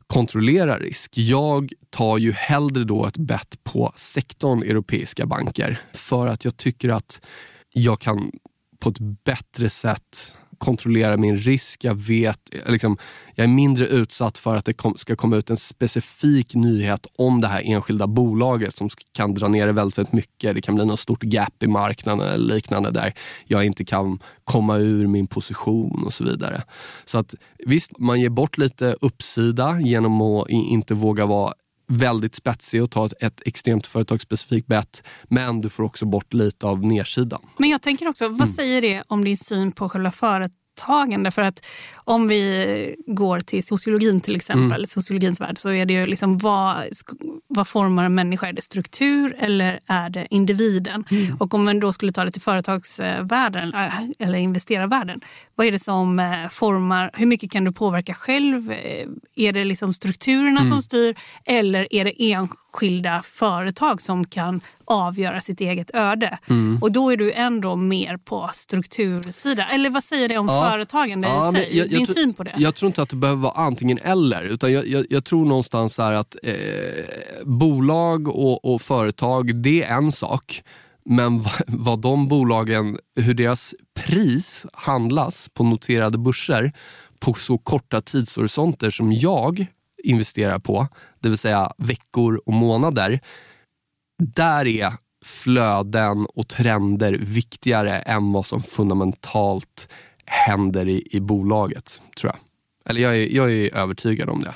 [0.07, 1.19] kontrollera risk.
[1.19, 6.89] Jag tar ju hellre då ett bett på sektorn europeiska banker för att jag tycker
[6.89, 7.21] att
[7.73, 8.31] jag kan
[8.79, 11.85] på ett bättre sätt kontrollerar min risk.
[11.85, 12.99] Jag vet, liksom,
[13.35, 17.41] jag är mindre utsatt för att det kom, ska komma ut en specifik nyhet om
[17.41, 20.55] det här enskilda bolaget som kan dra ner det väldigt, väldigt mycket.
[20.55, 23.15] Det kan bli något stort gap i marknaden eller liknande där
[23.47, 26.63] jag inte kan komma ur min position och så vidare.
[27.05, 27.35] Så att
[27.67, 31.55] visst, man ger bort lite uppsida genom att inte våga vara
[31.89, 35.03] väldigt spetsig och ta ett, ett extremt företagsspecifikt bett.
[35.25, 37.43] Men du får också bort lite av nedsidan.
[37.59, 38.49] Men jag tänker också, vad mm.
[38.49, 40.58] säger det om din syn på själva företaget?
[40.79, 41.31] Mottagande.
[41.31, 41.67] För att
[42.05, 44.87] om vi går till sociologin till exempel, mm.
[44.87, 46.85] sociologins värld, så är det ju liksom vad,
[47.49, 48.49] vad formar en människa?
[48.49, 51.05] Är det struktur eller är det individen?
[51.11, 51.37] Mm.
[51.37, 55.21] Och om man då skulle ta det till företagsvärlden äh, eller investerarvärlden,
[55.55, 58.71] vad är det som äh, formar, hur mycket kan du påverka själv?
[58.71, 60.65] Eh, är det liksom strukturerna mm.
[60.65, 61.15] som styr
[61.45, 66.39] eller är det enskilda företag som kan avgöra sitt eget öde.
[66.47, 66.79] Mm.
[66.83, 69.67] Och då är du ändå mer på struktursida.
[69.67, 70.69] Eller vad säger det om ja.
[70.71, 71.79] företagande ja, i sig?
[71.79, 72.55] Jag, Din jag, syn på det?
[72.57, 74.43] Jag tror inte att det behöver vara antingen eller.
[74.43, 76.55] Utan jag, jag, jag tror någonstans här att eh,
[77.45, 80.63] bolag och, och företag, det är en sak.
[81.05, 86.73] Men vad de bolagen, hur deras pris handlas på noterade börser
[87.21, 89.67] på så korta tidshorisonter som jag
[90.05, 90.89] investerar på,
[91.21, 93.21] det vill säga veckor och månader,
[94.19, 94.93] där är
[95.25, 99.89] flöden och trender viktigare än vad som fundamentalt
[100.25, 102.41] händer i, i bolaget, tror jag.
[102.91, 104.55] Eller jag är, jag är övertygad om det.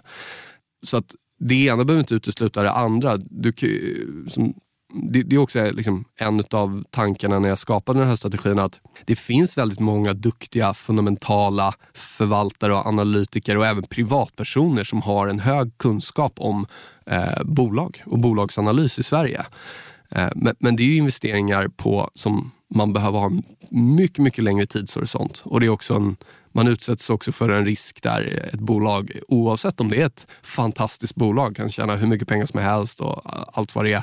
[0.82, 3.16] Så att det ena behöver inte utesluta det andra.
[3.16, 3.52] Du,
[4.28, 4.54] som,
[4.95, 8.80] det, det, är också liksom en av tankarna när jag skapade den här strategin att
[9.05, 15.40] det finns väldigt många duktiga fundamentala förvaltare och analytiker och även privatpersoner som har en
[15.40, 16.66] hög kunskap om
[17.07, 19.47] eh, bolag och bolagsanalys i Sverige.
[20.11, 24.66] Eh, men, men, det är investeringar på som man behöver ha en mycket, mycket längre
[24.66, 25.43] tidshorisont.
[25.45, 26.16] Och det är också en,
[26.53, 31.14] man utsätts också för en risk där ett bolag, oavsett om det är ett fantastiskt
[31.14, 33.22] bolag, kan tjäna hur mycket pengar som helst och
[33.59, 34.03] allt vad det är,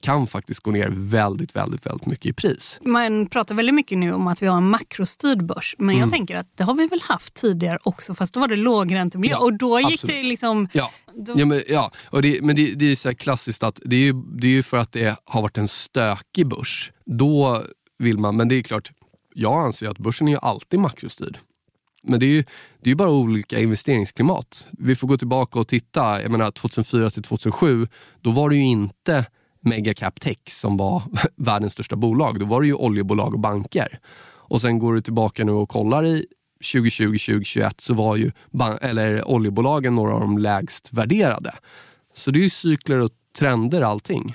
[0.00, 2.78] kan faktiskt gå ner väldigt, väldigt, väldigt mycket i pris.
[2.84, 5.74] Man pratar väldigt mycket nu om att vi har en makrostyrd börs.
[5.78, 6.00] Men mm.
[6.00, 9.36] jag tänker att det har vi väl haft tidigare också fast då var det lågräntemiljö.
[9.36, 10.16] Ja, och då gick absolut.
[10.16, 10.68] det liksom...
[10.72, 10.90] Ja.
[11.14, 11.34] Då...
[11.36, 11.92] Ja, men, ja.
[12.04, 14.62] Och det, men det, det är så klassiskt att det är, ju, det är ju
[14.62, 16.92] för att det har varit en stökig börs.
[17.06, 17.62] Då
[17.98, 18.90] vill man, men det är klart,
[19.34, 21.38] jag anser att börsen är ju alltid makrostyrd.
[22.02, 22.44] Men det är ju
[22.82, 24.68] det är bara olika investeringsklimat.
[24.70, 26.22] Vi får gå tillbaka och titta.
[26.22, 27.88] Jag menar 2004 till 2007,
[28.20, 29.24] då var det ju inte
[29.60, 31.02] Megacap Tech som var
[31.36, 32.40] världens största bolag.
[32.40, 33.98] Då var det ju oljebolag och banker.
[34.50, 36.26] Och sen går du tillbaka nu och kollar i
[36.64, 38.32] 2020-2021 så var ju
[38.80, 41.54] eller oljebolagen några av de lägst värderade.
[42.14, 44.34] Så det är ju cykler och trender allting.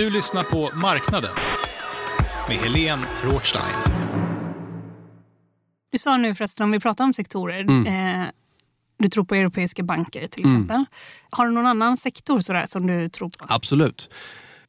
[0.00, 1.30] Du lyssnar på Marknaden
[2.48, 3.74] med Helene Rothstein.
[5.92, 7.86] Du sa nu förresten, om vi pratar om sektorer, Mm.
[8.22, 8.28] eh,
[8.98, 10.84] du tror på europeiska banker till exempel.
[11.30, 13.46] Har du någon annan sektor sådär, som du tror på?
[13.48, 14.10] Absolut.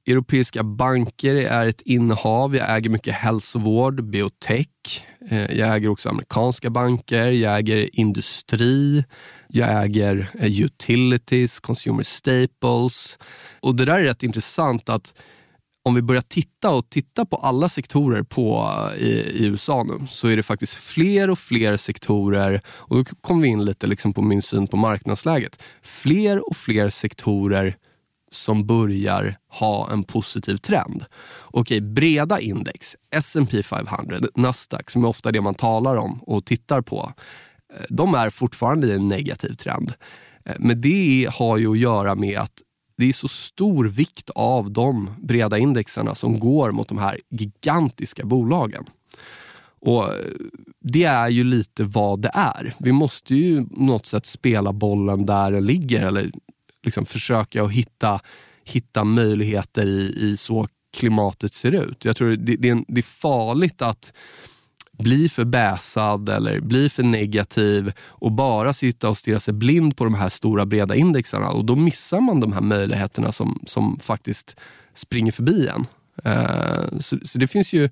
[0.07, 2.55] Europeiska banker är ett innehav.
[2.55, 4.67] Jag äger mycket hälsovård, biotech.
[5.29, 7.31] Eh, Jag äger också amerikanska banker.
[7.31, 9.03] Jag äger industri.
[9.53, 13.17] Jag äger utilities, consumer staples.
[13.59, 15.13] Och Det där är rätt intressant att
[15.83, 20.07] om vi börjar titta och titta på alla sektorer på, eh, i, i USA nu
[20.07, 24.13] så är det faktiskt fler och fler sektorer, och då kommer vi in lite liksom
[24.13, 25.61] på min syn på marknadsläget.
[25.81, 27.77] Fler och fler sektorer
[28.31, 31.05] som börjar ha en positiv trend.
[31.41, 36.81] Okej, breda index, S&P 500, Nasdaq, som är ofta det man talar om och tittar
[36.81, 37.13] på,
[37.89, 39.93] de är fortfarande i en negativ trend.
[40.45, 42.61] Eh, men det har ju att göra med att
[42.97, 48.25] det är så stor vikt av de breda indexerna som går mot de här gigantiska
[48.25, 48.85] bolagen.
[49.79, 50.19] Och eh,
[50.79, 52.73] Det är ju lite vad det är.
[52.79, 56.31] Vi måste ju på något sätt spela bollen där den ligger eller
[56.83, 58.19] liksom försöka att hitta,
[58.63, 60.67] hitta möjligheter i, i så
[60.97, 62.05] klimatet ser ut.
[62.05, 64.13] Jag tror det, det, är, en, det är farligt att
[65.03, 70.03] bli för bäsad eller bli för negativ och bara sitta och stirra sig blind på
[70.03, 74.55] de här stora breda indexarna och då missar man de här möjligheterna som, som faktiskt
[74.95, 75.85] springer förbi en.
[76.23, 77.89] Eh, så, så det finns ju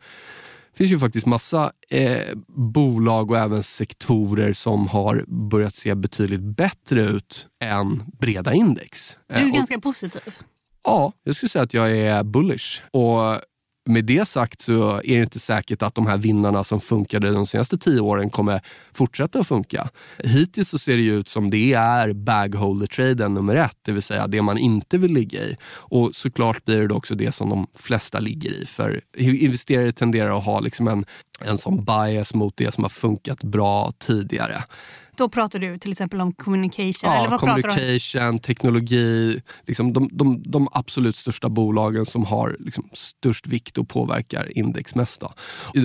[0.73, 7.01] finns ju faktiskt massa eh, bolag och även sektorer som har börjat se betydligt bättre
[7.01, 9.17] ut än breda index.
[9.27, 10.21] Du är Eh, och- ganska positiv.
[10.83, 12.81] Ja, jag skulle säga att jag är bullish.
[12.91, 13.19] Och
[13.85, 17.47] med det sagt så är det inte säkert att de här vinnarna som funkade de
[17.47, 18.61] senaste tio åren kommer
[18.93, 19.89] fortsätta att funka.
[20.23, 24.27] Hittills så ser det ju ut som det är bagholder-traden nummer ett, det vill säga
[24.27, 25.57] det man inte vill ligga i.
[25.71, 28.65] Och såklart blir det också det som de flesta ligger i.
[28.65, 31.05] För investerare tenderar att ha liksom en,
[31.41, 34.63] en sån bias mot det som har funkat bra tidigare.
[35.19, 36.93] Då pratar du till exempel om communication.
[37.03, 42.89] Ja, eller vad communication, teknologi, liksom de, de, de absolut största bolagen som har liksom
[42.93, 45.21] störst vikt och påverkar index mest.
[45.21, 45.33] Då.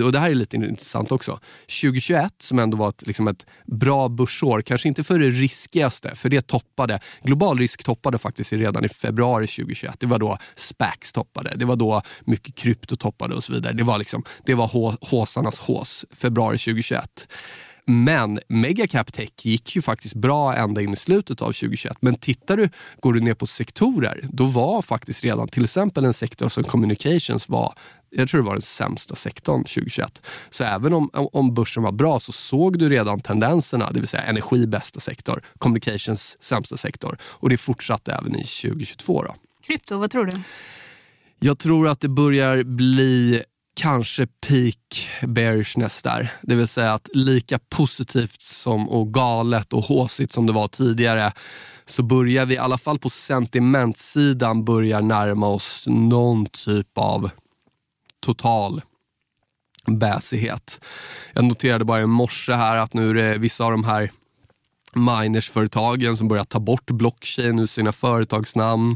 [0.05, 1.39] Och det här är lite intressant också.
[1.81, 6.29] 2021 som ändå var ett, liksom ett bra börsår, kanske inte för det riskigaste, för
[6.29, 9.95] det toppade, global risk toppade faktiskt redan i februari 2021.
[9.99, 13.73] Det var då SPACs toppade, det var då mycket krypto toppade och så vidare.
[13.73, 17.27] Det var, liksom, det var hå, håsarnas hås, februari 2021.
[17.87, 21.97] Men megacap tech gick ju faktiskt bra ända in i slutet av 2021.
[21.99, 22.69] Men tittar du,
[22.99, 27.49] går du ner på sektorer, då var faktiskt redan till exempel en sektor som communications
[27.49, 27.73] var
[28.17, 30.21] jag tror det var den sämsta sektorn 2021.
[30.49, 34.23] Så även om, om börsen var bra så såg du redan tendenserna, det vill säga
[34.23, 37.17] energi bästa sektor, communications sämsta sektor.
[37.21, 39.23] Och det fortsatte även i 2022.
[39.23, 39.35] Då.
[39.67, 40.41] Krypto, vad tror du?
[41.39, 43.43] Jag tror att det börjar bli
[43.75, 46.31] kanske peak bearishness där.
[46.41, 51.33] Det vill säga att lika positivt som och galet och håsigt som det var tidigare
[51.85, 57.29] så börjar vi i alla fall på sentimentsidan börja närma oss någon typ av
[58.19, 58.81] total
[59.87, 60.85] bäsighet.
[61.33, 64.11] Jag noterade bara i morse här att nu är det vissa av de här
[64.93, 68.95] minersföretagen som börjar ta bort blockchain ur sina företagsnamn.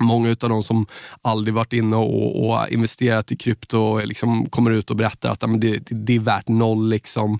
[0.00, 0.86] Många av de som
[1.22, 5.60] aldrig varit inne och, och investerat i krypto liksom kommer ut och berättar att men
[5.60, 6.88] det, det, det är värt noll.
[6.88, 7.38] Liksom.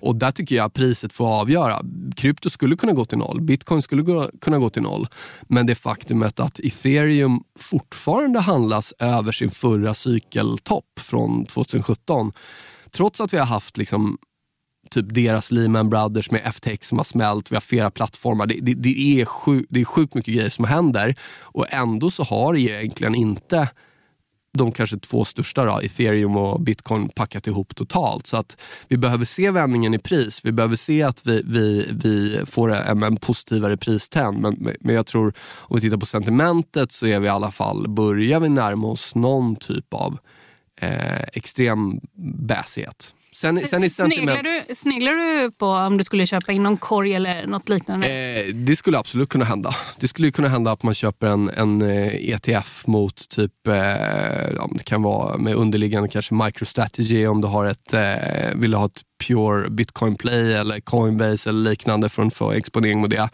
[0.00, 1.82] Och där tycker jag priset får avgöra.
[2.16, 5.08] Krypto skulle kunna gå till noll, bitcoin skulle gå, kunna gå till noll.
[5.42, 12.32] Men det faktumet att ethereum fortfarande handlas över sin förra cykeltopp från 2017.
[12.90, 14.18] Trots att vi har haft liksom
[14.92, 18.46] typ deras Lehman Brothers med FTX som har smält, vi har flera plattformar.
[18.46, 22.22] Det, det, det, är sjuk, det är sjukt mycket grejer som händer och ändå så
[22.22, 23.68] har egentligen inte
[24.58, 28.26] de kanske två största, då, ethereum och bitcoin, packat ihop totalt.
[28.26, 28.56] Så att
[28.88, 30.40] vi behöver se vändningen i pris.
[30.44, 34.38] Vi behöver se att vi, vi, vi får en, en positivare pristrend.
[34.38, 37.88] Men, men jag tror, om vi tittar på sentimentet så är vi i alla fall,
[37.88, 40.18] börjar vi närma oss någon typ av
[40.80, 42.00] eh, extrem
[42.46, 43.14] bäsighet.
[43.34, 47.46] Sen, sen sneglar, du, sneglar du på om du skulle köpa in någon korg eller
[47.46, 48.06] något liknande?
[48.08, 49.74] Eh, det skulle absolut kunna hända.
[50.00, 53.74] Det skulle kunna hända att man köper en, en eh, ETF mot typ, eh,
[54.70, 59.02] det kan vara med underliggande kanske MicroStrategy om du har ett, eh, vill ha ett
[59.26, 63.30] pure bitcoin play eller Coinbase eller liknande för att få exponering mot det.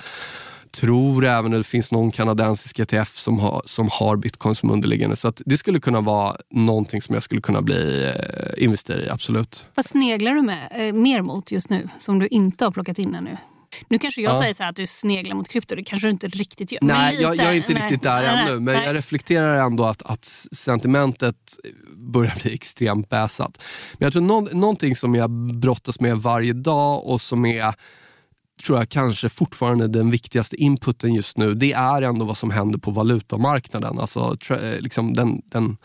[0.71, 5.16] Tror även att det finns någon kanadensisk ETF som har, som har bitcoin som underliggande.
[5.16, 9.09] Så att det skulle kunna vara någonting som jag skulle kunna bli eh, investerare i,
[9.09, 9.66] absolut.
[9.75, 13.14] Vad sneglar du med, eh, mer mot just nu som du inte har plockat in
[13.14, 13.37] ännu?
[13.89, 14.41] Nu kanske jag Ja.
[14.41, 16.79] säger så här att du sneglar mot krypto, det kanske du inte riktigt gör.
[16.83, 17.23] Nej, lite.
[17.23, 18.61] jag, jag är inte Nej, riktigt där nej, ännu.
[18.61, 18.85] Men nej.
[18.87, 21.37] jag reflekterar ändå att, att sentimentet
[21.97, 23.59] börjar bli extremt bäsat.
[23.93, 27.75] Men jag tror nå, någonting som jag brottas med varje dag och som är
[28.65, 32.79] tror jag kanske fortfarande den viktigaste inputen just nu, det är ändå vad som händer
[32.79, 33.99] på valutamarknaden.
[33.99, 35.77] Alltså eh, liksom den, den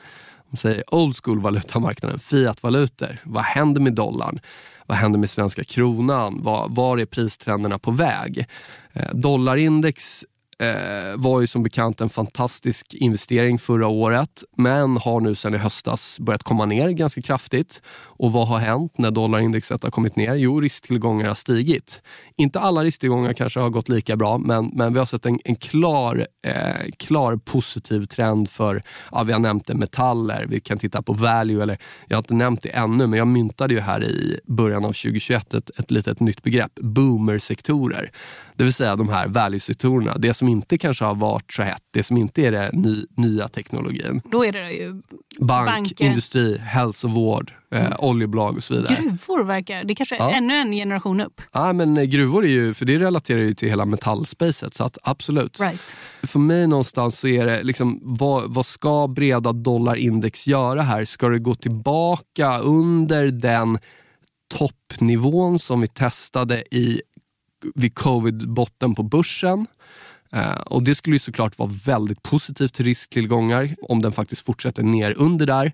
[0.57, 3.21] säger old school valutamarknaden, fiatvalutor.
[3.23, 4.39] Vad händer med dollarn?
[4.85, 6.41] Vad händer med svenska kronan?
[6.41, 8.45] Var, var är pristrenderna på väg?
[8.93, 10.25] Eh, dollarindex
[10.59, 15.57] eh, var ju som bekant en fantastisk investering förra året men har nu sedan i
[15.57, 17.81] höstas börjat komma ner ganska kraftigt.
[17.95, 20.35] Och vad har hänt när dollarindexet har kommit ner?
[20.35, 22.01] Jo, risktillgångar har stigit.
[22.35, 25.55] Inte alla risktillgångar kanske har gått lika bra men, men vi har sett en, en
[25.55, 31.01] klar, eh, klar positiv trend för, ja, vi har nämnt det, metaller, vi kan titta
[31.01, 31.77] på value, eller
[32.07, 35.53] jag har inte nämnt det ännu men jag myntade ju här i början av 2021
[35.53, 38.11] ett, ett litet nytt begrepp, boomersektorer.
[38.55, 42.03] Det vill säga de här value-sektorerna, det som inte kanske har varit så hett, det
[42.03, 44.21] som inte är den ny, nya teknologin.
[44.31, 45.01] Då är det ju
[45.39, 46.05] Bank, Banker.
[46.05, 48.95] industri, hälsovård, eh, oljebolag och så vidare.
[48.95, 50.31] gruvor verkar, det kanske är Ja.
[50.31, 51.41] ännu en generation upp.
[51.53, 54.97] Ja, men eh, gruvor är ju, för det relaterar ju till hela metallspacet, så att
[55.03, 55.59] absolut.
[55.59, 55.97] Right.
[56.23, 61.05] För mig någonstans så är det, liksom, vad, vad ska breda dollarindex göra här?
[61.05, 63.77] Ska det gå tillbaka under den
[64.57, 67.01] toppnivån som vi testade i,
[67.75, 69.67] vid covid-botten på börsen?
[70.31, 74.83] Eh, och Det skulle ju såklart vara väldigt positivt till risktillgångar om den faktiskt fortsätter
[74.83, 75.71] ner under där.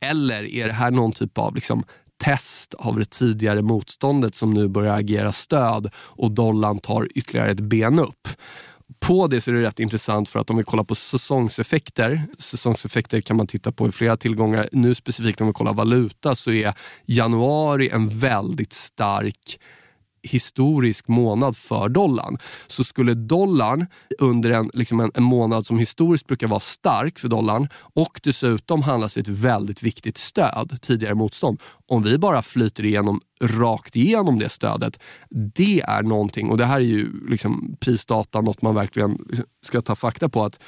[0.00, 1.84] Eller är det här någon typ av liksom,
[2.22, 7.60] test av det tidigare motståndet som nu börjar agera stöd och dollarn tar ytterligare ett
[7.60, 8.28] ben upp?
[9.00, 13.20] På det så är det rätt intressant för att om vi kollar på säsongseffekter, säsongseffekter
[13.20, 14.68] kan man titta på i flera tillgångar.
[14.72, 16.74] Nu specifikt om vi kollar valuta så är
[17.06, 19.58] januari en väldigt stark
[20.22, 22.38] historisk månad för dollarn.
[22.66, 23.86] Så skulle dollarn
[24.18, 28.82] under en, liksom en, en månad som historiskt brukar vara stark för dollarn och dessutom
[28.82, 31.60] handlas vid ett väldigt viktigt stöd, tidigare motstånd.
[31.86, 35.00] Om vi bara flyter igenom rakt igenom det stödet,
[35.30, 39.18] det är någonting, och det här är ju liksom prisdata, något man verkligen
[39.62, 40.60] ska ta fakta på att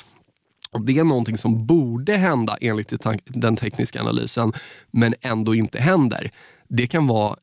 [0.73, 2.93] och det är någonting som borde hända enligt
[3.25, 4.53] den tekniska analysen,
[4.91, 6.31] men ändå inte händer.
[6.69, 7.37] Det kan vara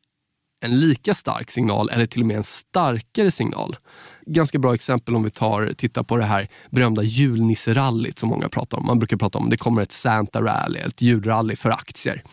[0.60, 3.76] en lika stark signal eller till och med en starkare signal.
[4.26, 8.78] Ganska bra exempel om vi tar, tittar på det här berömda julnisserallyt som många pratar
[8.78, 8.86] om.
[8.86, 12.24] Man brukar prata om det kommer ett Santa rally, ett julrally för aktier.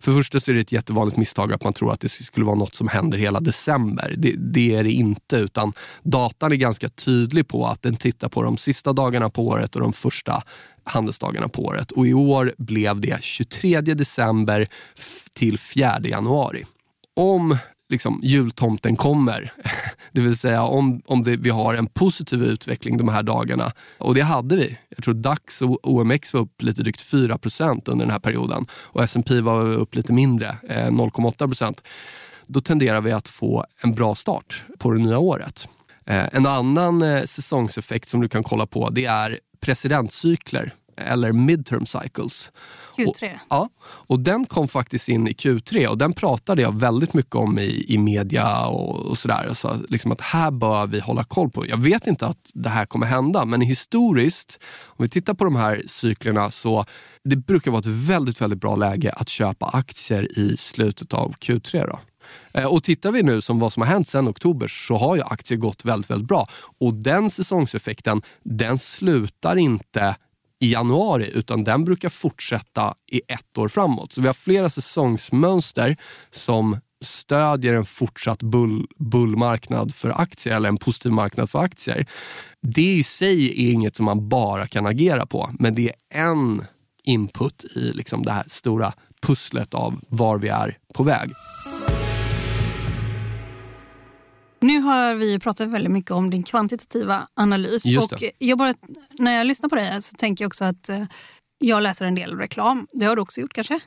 [0.00, 2.46] För det första så är det ett jättevanligt misstag att man tror att det skulle
[2.46, 4.14] vara något som händer hela december.
[4.16, 5.72] Det, det är det inte, utan
[6.02, 9.80] datan är ganska tydlig på att den tittar på de sista dagarna på året och
[9.80, 10.42] de första
[10.84, 11.92] handelsdagarna på året.
[11.92, 14.68] Och i år blev det 23 december
[15.34, 16.64] till 4 januari
[17.16, 17.58] om
[17.88, 19.52] liksom, jultomten kommer,
[20.12, 24.14] det vill säga om, om det, vi har en positiv utveckling de här dagarna, och
[24.14, 24.78] det hade vi.
[24.88, 29.04] Jag tror DAX och OMX var upp lite drygt 4% under den här perioden och
[29.04, 31.82] S&P var upp lite mindre, eh, 0,8%
[32.46, 35.68] Då tenderar vi att få en bra start på det nya året.
[36.06, 41.86] Eh, en annan eh, säsongseffekt som du kan kolla på det är presidentcykler eller midterm
[41.86, 42.52] cycles.
[42.96, 43.06] Q3.
[43.08, 43.16] Och,
[43.48, 47.58] ja, och den kom faktiskt in i Q3 och den pratade jag väldigt mycket om
[47.58, 49.50] i, i media och, och sådär.
[49.54, 51.66] Så, liksom att här bör vi hålla koll på.
[51.66, 55.56] Jag vet inte att det här kommer hända, men historiskt, om vi tittar på de
[55.56, 56.84] här cyklerna så
[57.24, 61.86] det brukar vara ett väldigt, väldigt bra läge att köpa aktier i slutet av Q3.
[61.86, 62.00] Då.
[62.60, 65.22] Eh, Och tittar vi nu som vad som har hänt sedan oktober så har ju
[65.22, 66.46] aktier gått väldigt, väldigt bra.
[66.80, 70.16] Och den säsongseffekten, den slutar inte
[70.60, 74.12] i januari utan den brukar fortsätta i ett år framåt.
[74.12, 75.96] Så vi har flera säsongsmönster
[76.30, 82.06] som stödjer en fortsatt bull, bullmarknad för aktier eller en positiv marknad för aktier.
[82.62, 86.64] Det i sig är inget som man bara kan agera på men det är en
[87.04, 88.92] input i liksom det här stora
[89.22, 91.32] pusslet av var vi är på väg.
[94.60, 97.84] Nu har vi pratat väldigt mycket om din kvantitativa analys.
[97.84, 98.74] Och jag bara,
[99.18, 101.04] när jag lyssnar på dig så tänker jag också att eh,
[101.58, 102.86] jag läser en del reklam.
[102.92, 103.80] Det har du också gjort kanske?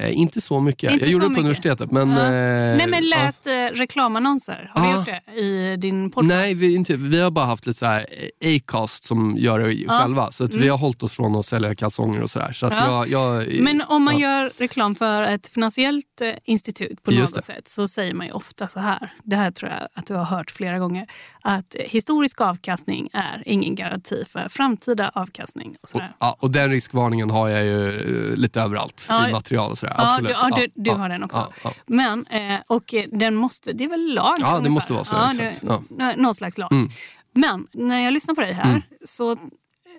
[0.00, 0.92] Eh, inte så mycket.
[0.92, 1.44] Inte jag gjorde så det på mycket.
[1.44, 1.90] universitetet.
[1.90, 2.16] Men, Ja.
[2.24, 3.16] eh, Nej men ja.
[3.16, 4.70] läst eh, reklamannonser.
[4.74, 4.96] Har du Ah.
[4.96, 6.28] gjort det i din podcast?
[6.28, 8.06] Nej, vi, inte, vi har bara haft lite så här
[8.44, 9.98] Acast som gör det Ja.
[10.00, 10.30] själva.
[10.30, 12.52] Så att vi har hållit oss från att sälja kalsonger och sådär.
[12.52, 13.06] Så att Ja.
[13.06, 14.20] jag, jag, Men om man ja.
[14.42, 17.54] gör reklam för ett finansiellt eh, institut på Just något det.
[17.54, 19.12] sätt så säger man ju ofta så här.
[19.24, 21.06] Det här tror jag att du har hört flera gånger.
[21.42, 25.68] Att eh, historisk avkastning är ingen garanti för framtida avkastning.
[25.70, 26.12] Och Och, sådär.
[26.18, 27.88] ja, och den riskvarningen har jag ju
[28.30, 29.28] eh, lite överallt Ja.
[29.28, 29.87] i material och sådär.
[29.88, 30.00] Jag.
[30.04, 30.28] Ja, Absolut.
[30.28, 31.38] du, ja, du, Ja, du ja, har den också.
[31.38, 31.72] ja, ja.
[31.86, 34.36] Men, eh, och eh, den måste, det är väl lag?
[34.40, 34.70] Ja, det ungefär?
[34.70, 35.64] måste vara så, det- exakt.
[35.68, 35.82] Ja.
[35.90, 36.72] nå- Någon slags lag.
[36.72, 36.90] Mm.
[37.34, 39.36] Men när jag lyssnar på dig här så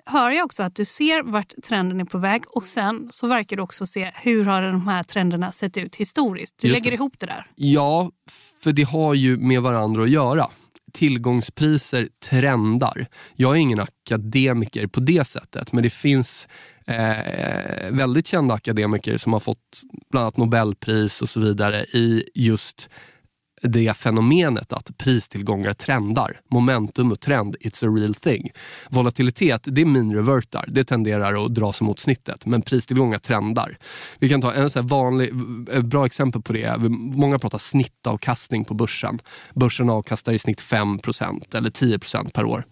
[0.05, 3.55] hör jag också att du ser vart trenden är på väg och sen så verkar
[3.57, 6.55] du också se hur har de här trenderna sett ut historiskt.
[6.61, 6.95] Du Just lägger det.
[6.95, 7.45] ihop det där.
[7.55, 8.11] Ja,
[8.61, 10.47] för det har ju med varandra att göra.
[10.93, 13.07] Tillgångspriser trendar.
[13.35, 16.47] Jag är ingen akademiker på det sättet, men det finns
[16.87, 19.81] eh, väldigt kända akademiker som har fått
[20.11, 22.89] bland annat Nobelpris och så vidare i just
[23.61, 26.41] det fenomenet att pristillgångar trendar.
[26.51, 28.49] Momentum och trend, it's a real thing.
[28.89, 30.65] Volatilitet, det är min revertar.
[30.67, 32.45] Det tenderar att dra sig mot snittet.
[32.45, 33.77] Men pristillgångar trendar.
[34.19, 35.29] Vi kan ta en så här vanlig,
[35.71, 36.77] ett bra exempel på det.
[37.15, 39.19] Många pratar snittavkastning på börsen.
[39.55, 42.65] Börsen avkastar i snitt 5% eller 10% per år.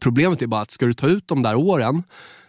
[0.00, 2.02] Problemet är bara att ska du ta ut de där åren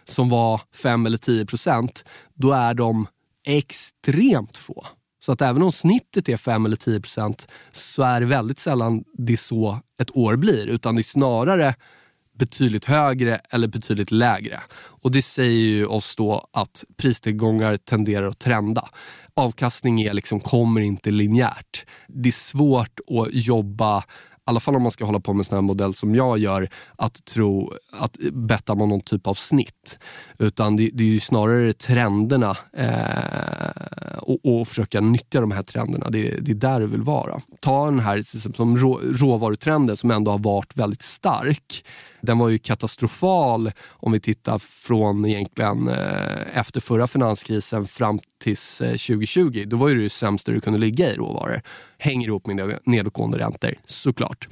[0.04, 2.04] som var 5 eller 10%
[2.34, 3.06] då är de
[3.46, 4.86] extremt få.
[5.20, 9.04] Så att även om snittet är 5 eller 10 procent så är det väldigt sällan
[9.18, 10.66] det är så ett år blir.
[10.66, 11.74] Utan det är snarare
[12.38, 14.60] betydligt högre eller betydligt lägre.
[14.72, 18.88] Och det säger ju oss då att pristillgångar tenderar att trenda.
[19.34, 21.86] Avkastning är liksom, kommer inte linjärt.
[22.08, 24.04] Det är svårt att jobba
[24.50, 26.68] alla fall om man ska hålla på med en sån här modell som jag gör,
[26.96, 29.98] att tro att betta på någon typ av snitt.
[30.38, 36.10] Utan det, det är ju snarare trenderna eh, och, och försöka nyttja de här trenderna.
[36.10, 37.40] Det, det är där du vill vara.
[37.60, 38.22] Ta den här
[38.52, 41.84] som rå, råvarutrenden som ändå har varit väldigt stark.
[42.22, 48.56] Den var ju katastrofal om vi tittar från egentligen eh, efter förra finanskrisen fram till
[48.56, 49.58] 2020.
[49.60, 51.62] Eh, Då var ju det sämsta du kunde ligga i råvaror.
[51.98, 54.48] Hänger ihop med nedåtgående räntor, såklart.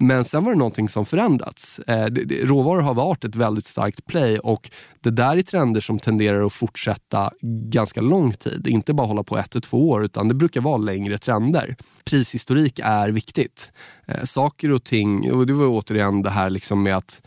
[0.00, 1.78] Men sen var det någonting som förändrats.
[1.78, 2.06] Eh,
[2.42, 4.70] råvaror har varit ett väldigt starkt play och
[5.00, 7.32] det där är trender som tenderar att fortsätta
[7.70, 8.66] ganska lång tid.
[8.66, 11.76] Inte bara hålla på ett till två år utan det brukar vara längre trender.
[12.04, 13.72] Prishistorik är viktigt.
[14.06, 17.20] Eh, saker och ting, och det var återigen det här liksom med att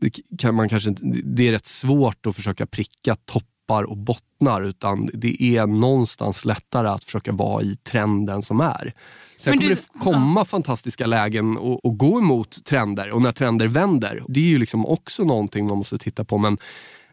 [0.00, 3.16] det, kan man kanske, det är rätt svårt att försöka pricka
[3.68, 8.92] toppar och bottnar utan det är någonstans lättare att försöka vara i trenden som är.
[9.36, 13.32] Sen Men kommer du- det komma fantastiska lägen och, och gå emot trender och när
[13.32, 16.56] trender vänder, det är ju liksom också någonting man måste titta på men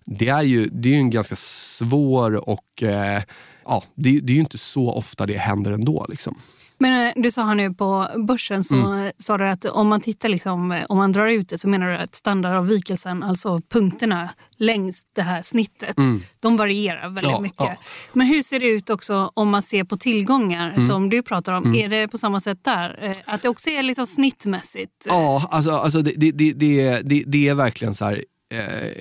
[0.06, 3.24] det är ju, det är ju en ganska svår och eh,
[3.66, 6.06] ja, det, det är ju inte så ofta det händer ändå.
[6.10, 6.36] Liksom.
[6.78, 9.12] Men eh, du sa här nu på börsen så Mm.
[9.18, 11.88] sa du att om man tittar liksom, eh, om man drar ut det så menar
[11.88, 15.96] du att standardavvikelsen, alltså punkterna längs det här snittet,
[16.40, 17.32] de varierar väldigt Mm.
[17.34, 17.58] Ja, mycket.
[17.60, 17.66] ja.
[17.68, 17.78] Mm.
[18.14, 21.76] Men hur ser det ut också om man ser på tillgångar som du pratar om?
[21.76, 23.00] Är det på samma sätt där?
[23.04, 24.92] Eh, Att det också är liksom snittmässigt?
[25.06, 28.26] Ja, alltså, alltså det, det, det, det, det är verkligen så här.
[28.54, 28.92] Eh,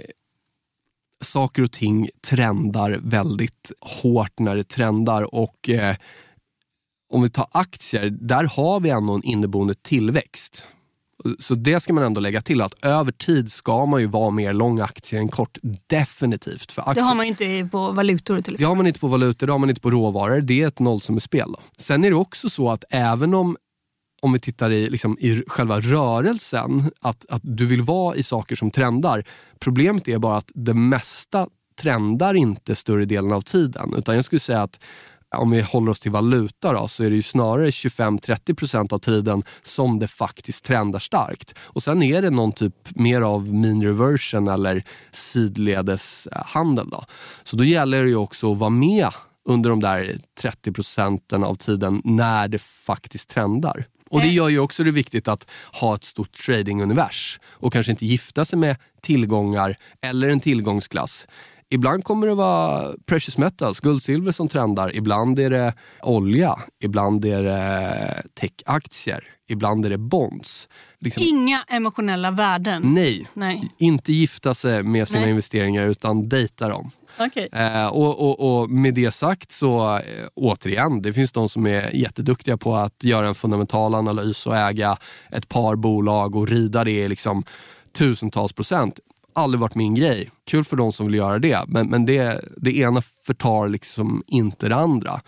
[1.21, 5.97] saker och ting trendar väldigt hårt när det trendar och eh,
[7.15, 10.67] om vi tar aktier, där har vi ändå en inneboende tillväxt.
[11.39, 14.53] Så det ska man ändå lägga till att över tid ska man ju vara mer
[14.53, 15.59] lång aktier än kort.
[15.87, 16.73] Definitivt.
[16.73, 18.67] För Det aktier, har man ju inte på valutor till det exempel.
[18.67, 20.41] har man inte på valutor, det har man inte på råvaror.
[20.41, 21.53] Det är ett nollsummespel.
[21.53, 21.59] Då.
[21.79, 23.57] Sen är det också så att även om
[24.23, 28.57] om vi tittar i, liksom, i själva rörelsen, att, att du vill vara i saker
[28.57, 29.25] som trendar.
[29.59, 31.47] Problemet är bara att det mesta
[31.81, 33.95] trendar inte större delen av tiden.
[33.99, 34.81] Utan jag skulle säga att
[35.37, 39.43] om vi håller oss till valuta då, så är det ju snarare 25-30% av tiden
[39.63, 41.55] som det faktiskt trendar starkt.
[41.59, 46.91] Och sen är det någon typ mer av mean reversion eller sidledeshandel.
[46.91, 47.05] Då.
[47.45, 49.09] Så då gäller det ju också att vara med
[49.49, 53.87] under de där 30 procenten av tiden när det faktiskt trendar.
[54.11, 58.07] Och det gör ju också det viktigt att ha ett stort tradingunivers och kanske inte
[58.07, 61.27] gifta sig med tillgångar eller en tillgångsklass.
[61.75, 64.97] Ibland kommer det vara precious metals, guld, silver som trendar.
[64.97, 70.69] Ibland är det olja, ibland är det techaktier, ibland är det bonds.
[71.01, 72.83] Liksom, Inga emotionella värden.
[72.95, 73.69] nej, Nej.
[73.79, 75.31] inte gifta sig med sina Nej.
[75.31, 76.91] investeringar utan dejta dem.
[77.19, 77.49] Okej.
[77.53, 80.03] Eh, och, och, och med det sagt så, eh,
[80.35, 84.97] återigen, det finns de som är jätteduktiga på att göra en fundamental analys och äga
[85.31, 87.45] ett par bolag och rida det liksom
[87.99, 89.01] tusentals procent.
[89.35, 90.31] Aldrig varit min grej.
[90.51, 94.69] Kul för de som vill göra det, men, men det, det ena förtar liksom inte
[94.69, 95.21] det andra.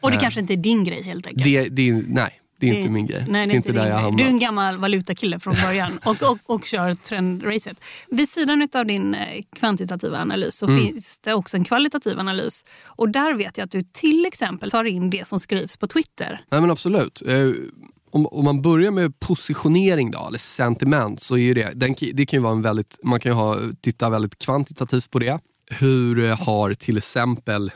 [0.00, 1.44] Och det kanske inte är din grej helt enkelt.
[1.44, 3.24] Det, det, nej, det är Det- inte min grej.
[3.28, 4.18] Nej, det är inte där jag hamnar.
[4.18, 7.80] Du är en gammal valutakille från början och, och, och kör trendracet.
[8.08, 10.86] Vid sidan av din eh, kvantitativa analys så Mm.
[10.86, 12.64] finns det också en kvalitativ analys.
[12.84, 16.40] Och där vet jag att du till exempel tar in det som skrivs på Twitter.
[16.50, 17.22] Nej men absolut.
[18.10, 22.26] Om, om man börjar med positionering då, eller sentiment, så är ju det, den, det
[22.26, 25.40] kan ju vara en väldigt, man kan ju ha, titta väldigt kvantitativt på det.
[25.70, 27.72] Hur eh, har till exempel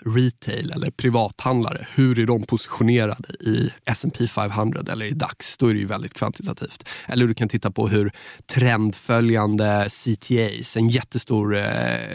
[0.00, 5.58] retail eller privathandlare, hur är de positionerade i S&P 500 eller i DAX?
[5.58, 6.88] Då är det ju väldigt kvantitativt.
[7.06, 8.12] Eller du kan titta på hur
[8.46, 11.62] trendföljande CTAs, en jättestor eh,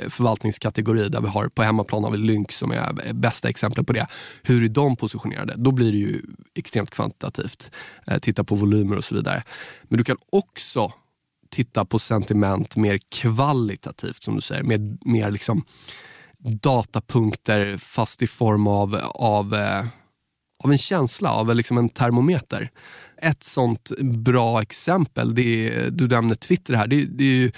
[0.10, 3.94] förvaltningskategori där vi har på hemmaplan har vi Lynx som är eh, bästa exemplet på
[3.94, 4.08] det.
[4.44, 5.54] Hur är de positionerade?
[5.58, 6.22] Då blir det ju
[6.56, 7.72] extremt kvantitativt.
[8.08, 9.44] Eh, titta på volymer och så vidare.
[9.84, 10.92] Men du kan också
[11.50, 14.64] titta på sentiment mer kvalitativt som du säger.
[14.64, 15.66] Med, mer liksom
[16.44, 19.86] datapunkter fast i form av, av, eh,
[20.64, 22.72] av en känsla, av liksom en termometer.
[23.22, 26.88] Ett sånt bra exempel, det är, du nämnde Twitter här.
[26.88, 27.52] Det, det är ju,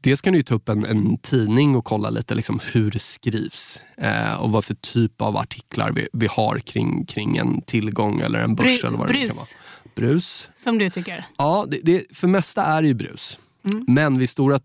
[0.00, 3.82] dels kan du ta upp en, en, tidning och kolla lite liksom hur det skrivs
[3.96, 8.38] eh, och vad för typ av artiklar vi, vi har kring, kring en tillgång eller
[8.38, 8.80] en börs.
[8.80, 9.22] Bru, eller vad brus.
[9.22, 9.46] det kan vara.
[9.94, 10.50] Brus.
[10.54, 11.24] Som du tycker?
[11.38, 13.38] Ja, det, det, för mesta är det ju brus.
[13.64, 13.84] Mm.
[13.88, 14.58] Men vid stora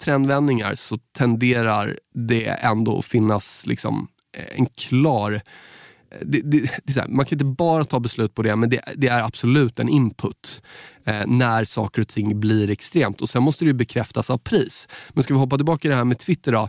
[0.00, 5.32] trendvändningar så tenderar det ändå att finnas liksom eh, en klar...
[5.32, 8.70] Eh, det, det, det är här, man kan inte bara ta beslut på det, men
[8.70, 10.62] det, det är absolut en input
[11.04, 13.20] eh, när saker och ting blir extremt.
[13.20, 14.88] Och Sen måste det ju bekräftas av pris.
[15.08, 16.68] Men ska vi hoppa tillbaka till det här med Twitter då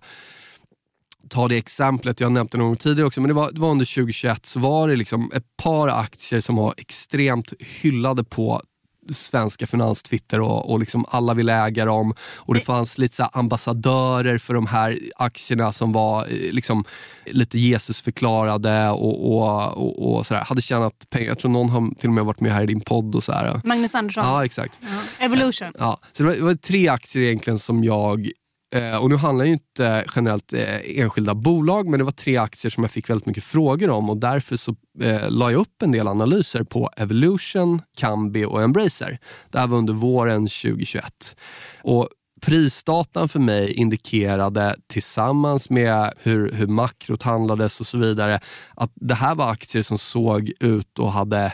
[1.32, 3.60] ta det exemplet, jag har nämnt det någon gång tidigare också, men det var, det
[3.60, 8.62] var under 2021 så var det liksom ett par aktier som var extremt hyllade på
[9.10, 12.14] svenska finanstwitter och, och liksom alla ville äga dem.
[12.36, 16.86] Och det fanns lite så ambassadörer för de här aktierna som var eh, liksom
[17.26, 20.42] lite Jesusförklarade och, och, och, och sådär.
[20.42, 21.28] hade tjänat pengar.
[21.28, 23.16] Jag tror någon har till och med varit med här i din podd.
[23.16, 23.62] och så här.
[23.64, 24.24] Magnus Andersson?
[24.26, 24.80] Ja, exakt.
[24.82, 25.26] Ja.
[25.26, 25.74] Evolution?
[25.80, 28.32] Ja, så det var, det var tre aktier egentligen som jag
[28.76, 32.38] Eh, och nu handlar det ju inte generellt eh, enskilda bolag, men det var tre
[32.38, 35.82] aktier som jag fick väldigt mycket frågor om och därför så eh, la jag upp
[35.82, 39.20] en del analyser på Evolution, Kambi och Embracer.
[39.50, 41.36] Det här var under våren 2021.
[41.84, 42.10] Och
[42.42, 48.40] Prisdatan för mig indikerade tillsammans med hur, hur makrot handlades och så vidare
[48.76, 51.54] att det här var aktier som såg ut och hade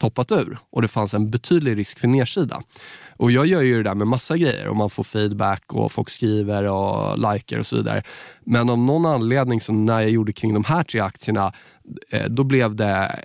[0.00, 2.62] toppat ur och det fanns en betydlig risk för nedsida.
[3.20, 6.10] Och jag gör ju det där med massa grejer och man får feedback och folk
[6.10, 8.02] skriver och likar och så vidare.
[8.44, 11.52] Men av någon anledning så när jag gjorde kring de här tre aktierna,
[12.10, 13.20] eh, då blev det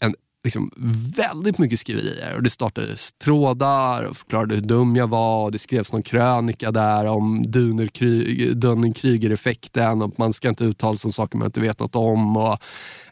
[0.00, 0.70] en, liksom,
[1.16, 2.34] väldigt mycket skriverier.
[2.36, 6.70] Och det startades trådar och förklarade hur dum jag var och det skrevs någon krönika
[6.70, 11.96] där om Dunning-Kryger-effekten och man ska inte uttala sig om saker man inte vet något
[11.96, 12.36] om.
[12.36, 12.58] Och,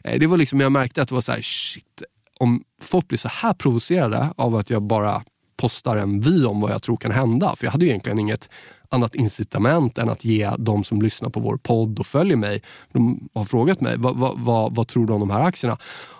[0.03, 2.03] eh, det var liksom, jag märkte att det var så här, shit,
[2.39, 5.23] om folk blir så här provocerade av att jag bara
[5.65, 7.55] postar en vy om vad jag tror kan hända.
[7.55, 8.49] För jag hade ju egentligen inget
[8.89, 12.61] annat incitament än att ge de som lyssnar på vår podd och följer mig,
[12.93, 15.77] de har frågat mig, vad, vad, vad, vad tror du om de här aktierna?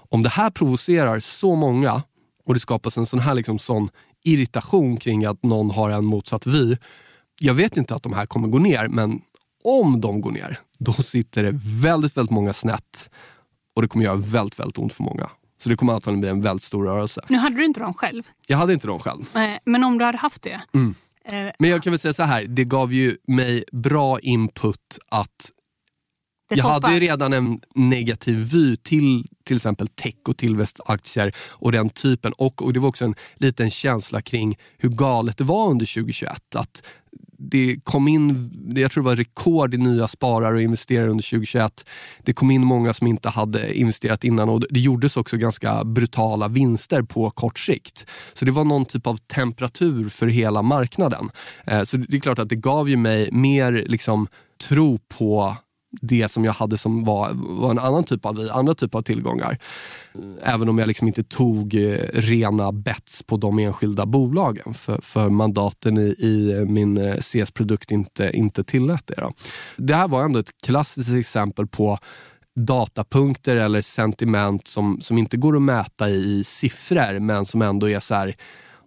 [0.09, 2.03] Om det här provocerar så många
[2.45, 3.89] och det skapas en sån här liksom sån
[4.23, 6.77] irritation kring att någon har en motsatt vy.
[7.39, 9.21] Jag vet inte att de här kommer gå ner, men
[9.63, 13.09] om de går ner, då sitter det väldigt, väldigt många snett
[13.75, 15.29] och det kommer göra väldigt, väldigt ont för många.
[15.65, 17.21] Så det kommer antagligen bli en väldigt stor rörelse.
[17.27, 18.23] Nu hade du inte dem själv.
[18.47, 19.21] Jag hade inte dem själv.
[19.35, 20.61] Eh, Men om du hade haft det?
[20.73, 20.95] Mm.
[21.25, 25.29] eh, Men jag kan väl säga så här, det gav ju mig bra input att
[26.49, 26.81] det jag toppar.
[26.81, 32.33] hade ju redan en negativ vy till till exempel tech och tillväxtaktier och den typen.
[32.33, 36.55] Och, och det var också en liten känsla kring hur galet det var under 2021.
[36.55, 36.83] Att
[37.49, 41.85] det kom in, jag tror det var rekord i nya sparare och investerare under 2021.
[42.23, 46.47] Det kom in många som inte hade investerat innan och det gjordes också ganska brutala
[46.47, 48.05] vinster på kort sikt.
[48.33, 51.29] Så det var någon typ av temperatur för hela marknaden.
[51.67, 54.27] Eh, så det är klart att det gav ju mig mer liksom,
[54.67, 55.57] tro på
[56.01, 59.57] det som jag hade som var, var en annan typ av andra typ av tillgångar.
[60.43, 65.29] Även om jag liksom inte tog eh, rena bets på de enskilda bolagen för, för
[65.29, 69.15] mandaten i, i eh, min eh, CS-produkt inte, inte tillät det.
[69.17, 69.33] Då.
[69.77, 71.97] Det här var ändå ett klassiskt exempel på
[72.55, 77.89] datapunkter eller sentiment som, som inte går att mäta i, i siffror men som ändå
[77.89, 78.35] är så här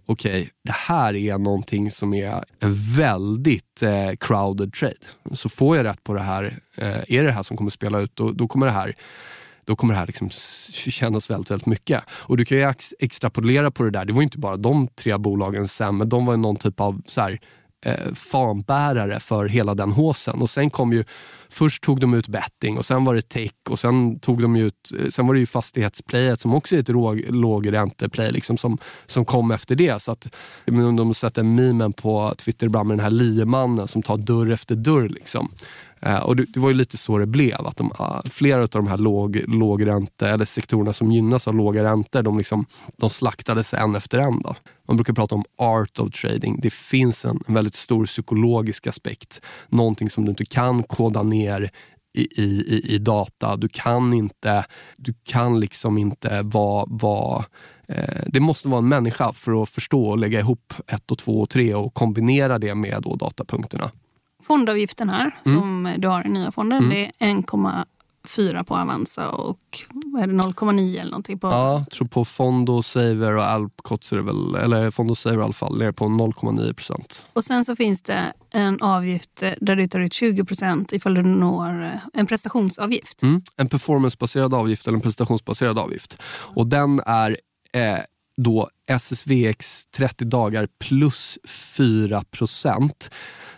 [0.09, 4.94] okej, okay, det här är någonting som är en väldigt eh, crowded trade.
[5.32, 7.98] Så får jag rätt på det här, eh, är det det här som kommer spela
[7.98, 8.94] ut, då, då kommer det här
[9.64, 10.30] då kommer det här liksom
[10.90, 12.04] kännas väldigt, väldigt mycket.
[12.11, 14.04] Och du kan ju ex extrapolera på det där.
[14.04, 17.20] Det var inte bara de tre bolagen sen, men de var någon typ av så
[17.20, 17.40] här,
[17.87, 20.43] eh, fanbärare för hela den håsen.
[20.43, 21.05] Och sen kom ju,
[21.49, 24.74] först tog de ut betting och sen var det tech och sen tog de ut,
[25.01, 29.24] eh, sen var det ju fastighetsplayet som också är ett råg, lågränteplay liksom, som, som
[29.24, 30.03] kom efter det.
[30.03, 30.35] Så att,
[30.66, 34.51] om de sätter sett memen på Twitter ibland med den här liemannen som tar dörr
[34.51, 35.09] efter dörr.
[35.09, 35.49] Liksom.
[36.01, 37.66] Eh, och det, det, var ju lite så det blev.
[37.66, 41.84] Att de, eh, flera av de här låg, lågränte, eller sektorerna som gynnas av låga
[41.84, 44.42] räntor, de, liksom, de slaktades en efter en.
[44.42, 44.57] Då.
[44.88, 46.61] Man brukar prata om art of trading.
[46.62, 49.40] Det finns en, en väldigt stor psykologisk aspekt.
[49.68, 51.70] Någonting som du inte kan koda ner
[52.18, 53.57] i, i, i data.
[53.57, 54.64] Du kan inte,
[54.96, 57.44] du kan liksom inte vara, vara
[57.88, 61.40] eh, det måste vara en människa för att förstå och lägga ihop ett och två
[61.40, 63.90] och tre och kombinera det med då datapunkterna.
[64.49, 65.61] Fondavgiften här, mm.
[65.61, 66.90] som du har i nya fonden, mm.
[66.90, 69.59] det är 1,4 på Avanza och
[69.90, 71.46] vad är det, 0,9 eller någonting på...
[71.46, 75.42] Ja, jag tror på Fondo, Saver och Alpcots är det väl, eller Fondo Saver i
[75.42, 77.26] alla fall, ner på 0,9 procent.
[77.32, 81.22] Och sen så finns det en avgift där du tar ut 20 procent ifall du
[81.22, 83.22] når eh, en prestationsavgift.
[83.22, 83.40] Mm.
[83.57, 86.22] En performancebaserad avgift eller en prestationsbaserad avgift.
[86.30, 87.36] Och den är
[87.72, 87.99] eh,
[88.36, 93.11] då SSVX 30 dagar plus 4 procent.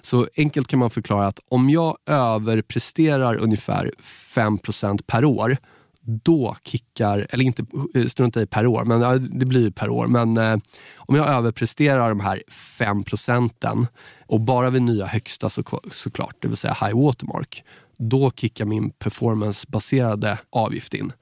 [0.03, 3.93] Så enkelt kan man förklara att om jag överpresterar ungefär
[4.35, 5.57] 5% per år
[6.03, 10.07] då kickar, eller inte eh, strunta i per år, men det blir per år.
[10.07, 10.57] Men eh,
[10.97, 13.87] om jag överpresterar de här 5 procenten
[14.27, 17.65] och bara vid nya högsta så, såklart, det vill säga high watermark,
[17.99, 21.13] då kickar min performancebaserade avgift in.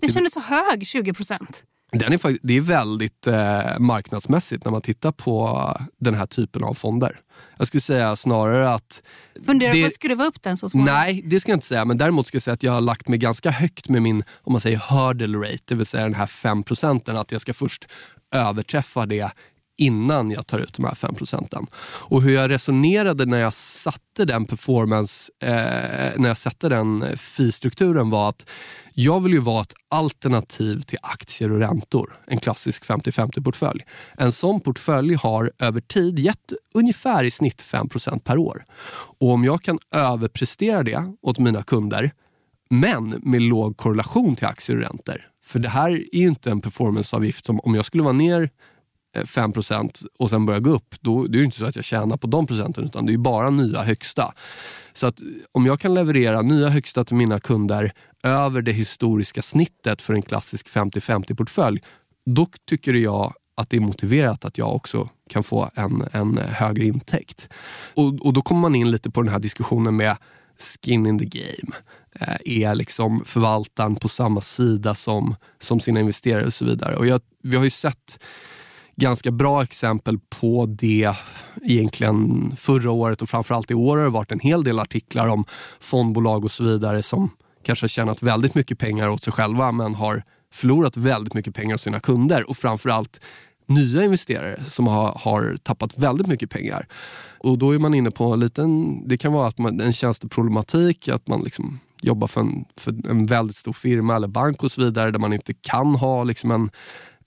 [0.00, 1.64] Det kändes så hög, 20 procent.
[1.92, 5.70] Den är, det är väldigt eh, marknadsmässigt när man tittar på
[6.00, 7.20] den här typen av fonder.
[7.58, 9.02] Jag skulle säga snarare att...
[9.46, 10.94] Funderar du på att skruva upp den så småningom?
[10.94, 11.84] Nej, det ska jag inte säga.
[11.84, 14.52] Men däremot ska jag säga att jag har lagt mig ganska högt med min om
[14.52, 17.16] man säger hurdle rate, det vill säga den här 5 procenten.
[17.16, 17.86] Att jag ska först
[18.34, 19.30] överträffa det
[19.76, 21.66] innan jag tar ut de här 5 procenten.
[21.84, 28.10] Och hur jag resonerade när jag satte den performance, eh, när jag satte den fee-strukturen
[28.10, 28.46] var att
[28.98, 32.18] jag vill ju vara ett alternativ till aktier och räntor.
[32.26, 33.84] En klassisk 50-50 portfölj.
[34.18, 38.64] En sån portfölj har över tid gett ungefär i snitt 5% per år.
[39.18, 42.12] Och om jag kan överprestera det åt mina kunder
[42.70, 45.22] men med låg korrelation till aktier och räntor.
[45.44, 48.50] För det här är ju inte en performanceavgift som om jag skulle vara ner
[49.24, 52.16] 5% och sen börjar gå upp, då det är det inte så att jag tjänar
[52.16, 54.34] på de procenten utan det är bara nya högsta.
[54.92, 55.20] Så att
[55.52, 57.92] om jag kan leverera nya högsta till mina kunder
[58.22, 61.82] över det historiska snittet för en klassisk 50-50 portfölj,
[62.26, 66.84] då tycker jag att det är motiverat att jag också kan få en, en högre
[66.84, 67.48] intäkt.
[67.94, 70.16] Och, och då kommer man in lite på den här diskussionen med
[70.58, 71.76] skin in the game.
[72.20, 76.96] Eh, är liksom förvaltaren på samma sida som, som sina investerare och så vidare.
[76.96, 78.18] Och jag, vi har ju sett
[78.96, 81.14] ganska bra exempel på det
[81.62, 85.44] egentligen förra året och framförallt i år har det varit en hel del artiklar om
[85.80, 87.30] fondbolag och så vidare som
[87.62, 90.22] kanske har tjänat väldigt mycket pengar åt sig själva men har
[90.52, 93.20] förlorat väldigt mycket pengar åt sina kunder och framförallt
[93.66, 96.86] nya investerare som har, har tappat väldigt mycket pengar.
[97.38, 101.08] Och då är man inne på en liten, det kan vara att man, en tjänsteproblematik,
[101.08, 104.80] att man liksom jobbar för en, för en väldigt stor firma eller bank och så
[104.80, 106.70] vidare där man inte kan ha liksom en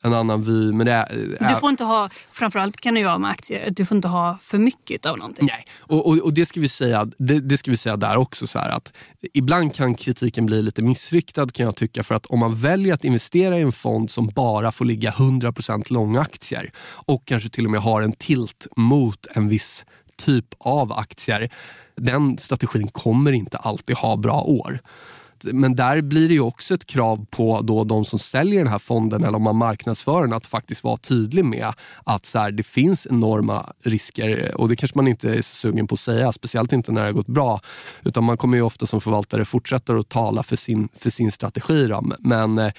[0.04, 0.74] en annan vy.
[0.74, 3.96] Men det är, du får inte ha, framförallt kan det vara med aktier, du får
[3.96, 5.48] inte ha för mycket av någonting.
[5.48, 8.48] Nej, och, och, och, det, ska vi säga, det, det, ska vi säga där också.
[8.48, 8.94] Så att
[9.34, 12.04] Ibland kan kritiken bli lite missriktad kan jag tycka.
[12.04, 15.94] För att om man väljer att investera i en fond som bara får ligga 100%
[15.94, 19.86] långa aktier och kanske till och med har en tilt mot en viss
[20.18, 21.50] typ av aktier.
[21.96, 24.82] Den strategin kommer inte alltid ha bra år
[25.46, 28.80] men där blir det ju också ett krav på då de som säljer den här
[28.80, 31.74] fonden eller om man marknadsför den att faktiskt vara tydlig med
[32.04, 35.94] att så här, det finns enorma risker och det kanske man inte är sugen på
[35.94, 37.62] att säga, speciellt inte när det har gått bra.
[38.04, 41.88] Utan man kommer ju ofta som förvaltare fortsätta att tala för sin, för sin strategi.
[41.88, 42.04] Då.
[42.20, 42.72] Men eh,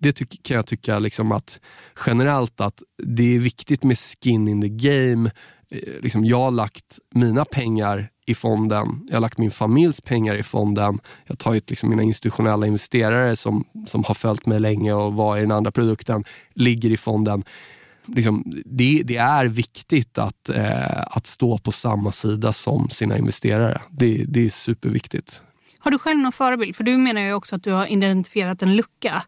[0.00, 1.60] det tyck, kan jag tycka liksom att
[2.06, 5.30] generellt att det är viktigt med skin in the game.
[5.70, 9.06] Eh, liksom jag har lagt mina pengar i fonden.
[9.08, 10.98] Jag har lagt min familjs pengar i fonden.
[11.24, 15.36] Jag har tagit liksom mina institutionella investerare som, som har följt mig länge och var
[15.36, 17.44] i den andra produkten, ligger i fonden.
[18.06, 23.82] Liksom, det, det, är viktigt att, eh, att stå på samma sida som sina investerare.
[23.90, 25.42] Det, det är superviktigt.
[25.78, 26.76] Har du själv någon förebild?
[26.76, 29.22] För du menar ju också att du har identifierat en lucka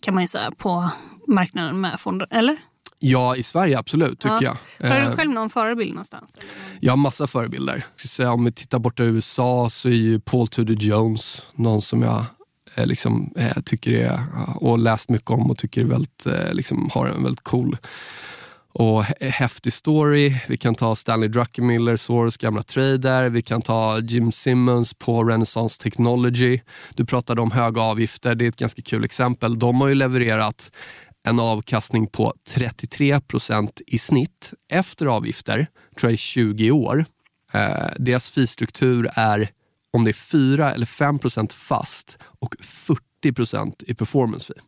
[0.00, 0.90] kan man ju säga på
[1.26, 2.56] marknaden med fonder, eller?
[3.02, 4.56] Ja, i Sverige absolut, tycker ja.
[4.78, 4.90] jag.
[4.90, 6.30] Har du eh, själv någon förebild någonstans?
[6.80, 7.84] Jag har massa förebilder.
[8.26, 12.24] Om vi tittar borta i USA så är ju Paul Tudor Jones någon som jag
[12.76, 14.22] eh, liksom, eh, tycker är,
[14.56, 17.76] och läst mycket om och tycker är väldigt, liksom, har en väldigt cool
[18.72, 20.36] och häftig story.
[20.48, 23.28] Vi kan ta Stanley Druckenmiller, Soros gamla trader.
[23.28, 26.60] Vi kan ta Jim Simmons på Renaissance Technology.
[26.94, 28.34] Du pratade om höga avgifter.
[28.34, 29.58] Det är ett ganska kul exempel.
[29.58, 30.72] De har ju levererat
[31.26, 35.66] en avkastning på 33 procent i snitt efter avgifter,
[35.98, 37.04] tror jag i 20 år.
[37.52, 39.50] Eh, deras fee-struktur är
[39.92, 44.62] om det är 4 eller 5 procent fast och 40 procent i performance fee.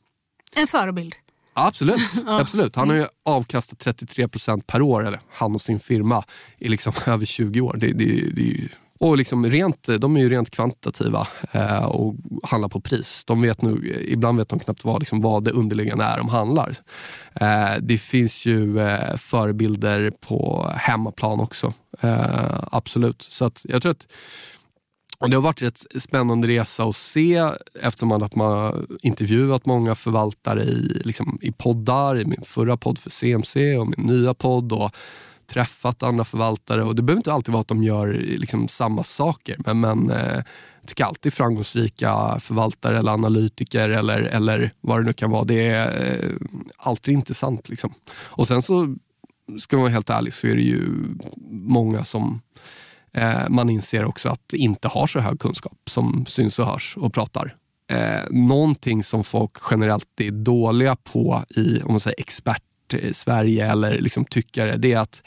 [0.56, 1.14] En förebild.
[1.54, 2.00] Absolut.
[2.26, 2.76] absolut.
[2.76, 6.24] Han har ju avkastat 33 procent per år, eller han och sin firma,
[6.58, 7.76] i liksom över 20 år.
[7.80, 8.68] Det, det, det är ju
[9.02, 13.24] och liksom rent, eh, de är ju rent kvantitativa eh, och handlar på pris.
[13.24, 16.28] De vet nu, eh, ibland vet de knappt vad, liksom, vad det underliggande är de
[16.28, 16.76] handlar.
[17.34, 21.72] Eh, det finns ju eh, förebilder på hemmaplan också.
[22.00, 23.22] Eh, absolut.
[23.22, 24.06] Så att jag tror att
[25.28, 25.62] det har varit
[25.94, 27.50] en spännande resa att se
[27.82, 32.98] eftersom att man har intervjuat många förvaltare i, liksom, i poddar, i min förra podd
[32.98, 34.72] för CMC och min nya podd.
[34.72, 34.90] Och
[35.52, 39.56] träffat andra förvaltare och det behöver inte alltid vara att de gör liksom, samma saker.
[39.66, 40.42] Men, men eh,
[40.80, 45.68] jag tycker alltid framgångsrika förvaltare eller analytiker eller, eller vad det nu kan vara, det
[45.68, 46.30] är eh,
[46.76, 47.68] alltid intressant.
[47.68, 47.92] Liksom.
[48.16, 48.96] Och sen så,
[49.58, 50.88] ska man vara helt ärlig, så är det ju
[51.50, 52.40] många som
[53.14, 57.14] eh, man inser också att inte har så hög kunskap som syns och hörs och
[57.14, 57.56] pratar.
[57.90, 62.62] Eh, någonting som folk generellt är dåliga på i om man säger expert
[63.12, 65.22] Sverige eller liksom tyckare, det är att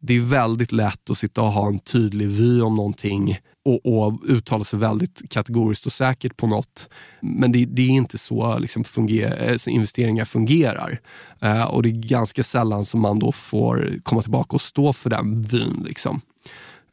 [0.00, 4.20] det är väldigt lätt att sitta och ha en tydlig vy om någonting och, och
[4.26, 6.88] uttala sig väldigt kategoriskt och säkert på något.
[7.20, 11.00] Men det, det är inte så liksom funger, eh, investeringar fungerar.
[11.40, 15.10] Eh, och det är ganska sällan som man då får komma tillbaka och stå för
[15.10, 15.82] den vyn.
[15.84, 16.20] Liksom.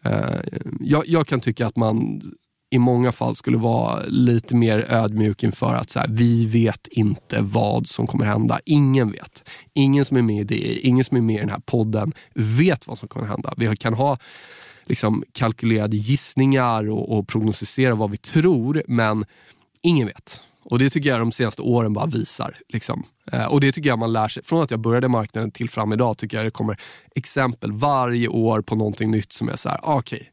[0.03, 0.39] Eh,
[0.79, 2.21] jag, jag, kan tycka att man
[2.73, 7.41] i många fall skulle vara lite mer ödmjuk inför att så här, vi vet inte
[7.41, 8.59] vad som kommer hända.
[8.65, 9.49] Ingen vet.
[9.73, 12.87] Ingen som är med i det, ingen som är med i den här podden vet
[12.87, 13.53] vad som kommer hända.
[13.57, 14.17] Vi kan ha
[14.85, 19.25] liksom, kalkylerade gissningar och, och prognostisera vad vi tror, men
[19.81, 20.41] ingen vet.
[20.63, 22.57] Och det tycker jag de senaste åren bara visar.
[22.69, 23.03] Liksom.
[23.31, 24.43] Eh, och det tycker jag man lär sig.
[24.43, 26.79] Från att jag började marknaden till fram idag tycker jag det kommer
[27.15, 30.32] exempel varje år på någonting nytt som är så här, okej, okay,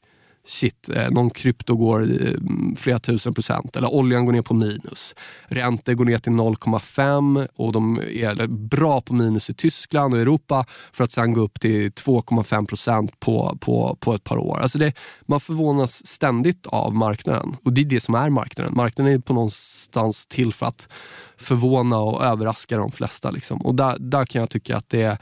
[0.51, 2.35] shit, eh, någon krypto går eh,
[2.77, 5.15] flera tusen procent eller oljan går ner på minus.
[5.49, 10.65] Räntor går ner till 0,5 och de är bra på minus i Tyskland och Europa
[10.93, 14.59] för att sen gå upp till 2,5 procent på, på, på ett par år.
[14.59, 14.93] Alltså det,
[15.27, 18.75] man förvånas ständigt av marknaden och det är det som är marknaden.
[18.77, 20.89] Marknaden är på någonstans till för att
[21.37, 23.31] förvåna och överraska de flesta.
[23.31, 23.61] Liksom.
[23.61, 25.19] Och där, där kan jag tycka att det är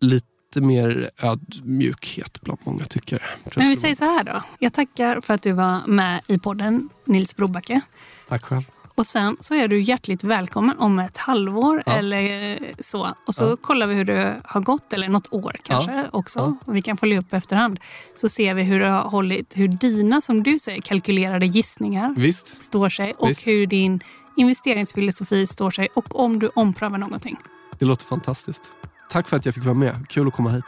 [0.00, 3.22] lite lite mer ödmjukhet bland många tyckare.
[3.56, 4.42] Men vi säger så här då.
[4.58, 7.80] Jag tackar för att du var med i podden, Nils Brobacke.
[8.28, 8.62] Tack själv.
[8.94, 11.92] Och sen så är du hjärtligt välkommen om ett halvår ja.
[11.92, 13.12] eller så.
[13.26, 13.56] Och så ja.
[13.60, 16.04] kollar vi hur det har gått, eller något år kanske ja.
[16.12, 16.56] också.
[16.64, 17.80] Och vi kan följa upp efterhand.
[18.14, 22.62] Så ser vi hur det har hållit, hur dina, som du säger, kalkylerade gissningar Visst.
[22.62, 23.14] står sig.
[23.18, 23.46] Och Visst.
[23.46, 24.00] hur din
[24.36, 25.88] investeringsfilosofi står sig.
[25.94, 27.36] Och om du omprövar någonting.
[27.78, 28.62] Det låter fantastiskt.
[29.08, 30.08] Tack för att jag fick vara med.
[30.08, 30.64] Kul att komma hit.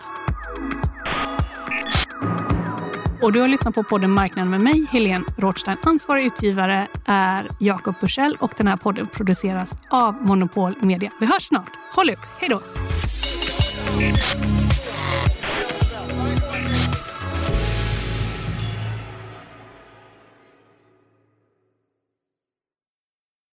[3.23, 5.79] Och du har lyssnat på podden Marknaden med mig, Helene Rothstein.
[5.83, 11.11] Ansvarig utgivare är Jakob Bursell och den här podden produceras av Monopol Media.
[11.21, 11.71] Vi hörs snart.
[11.95, 12.19] Håll ut.
[12.41, 12.61] Hej då!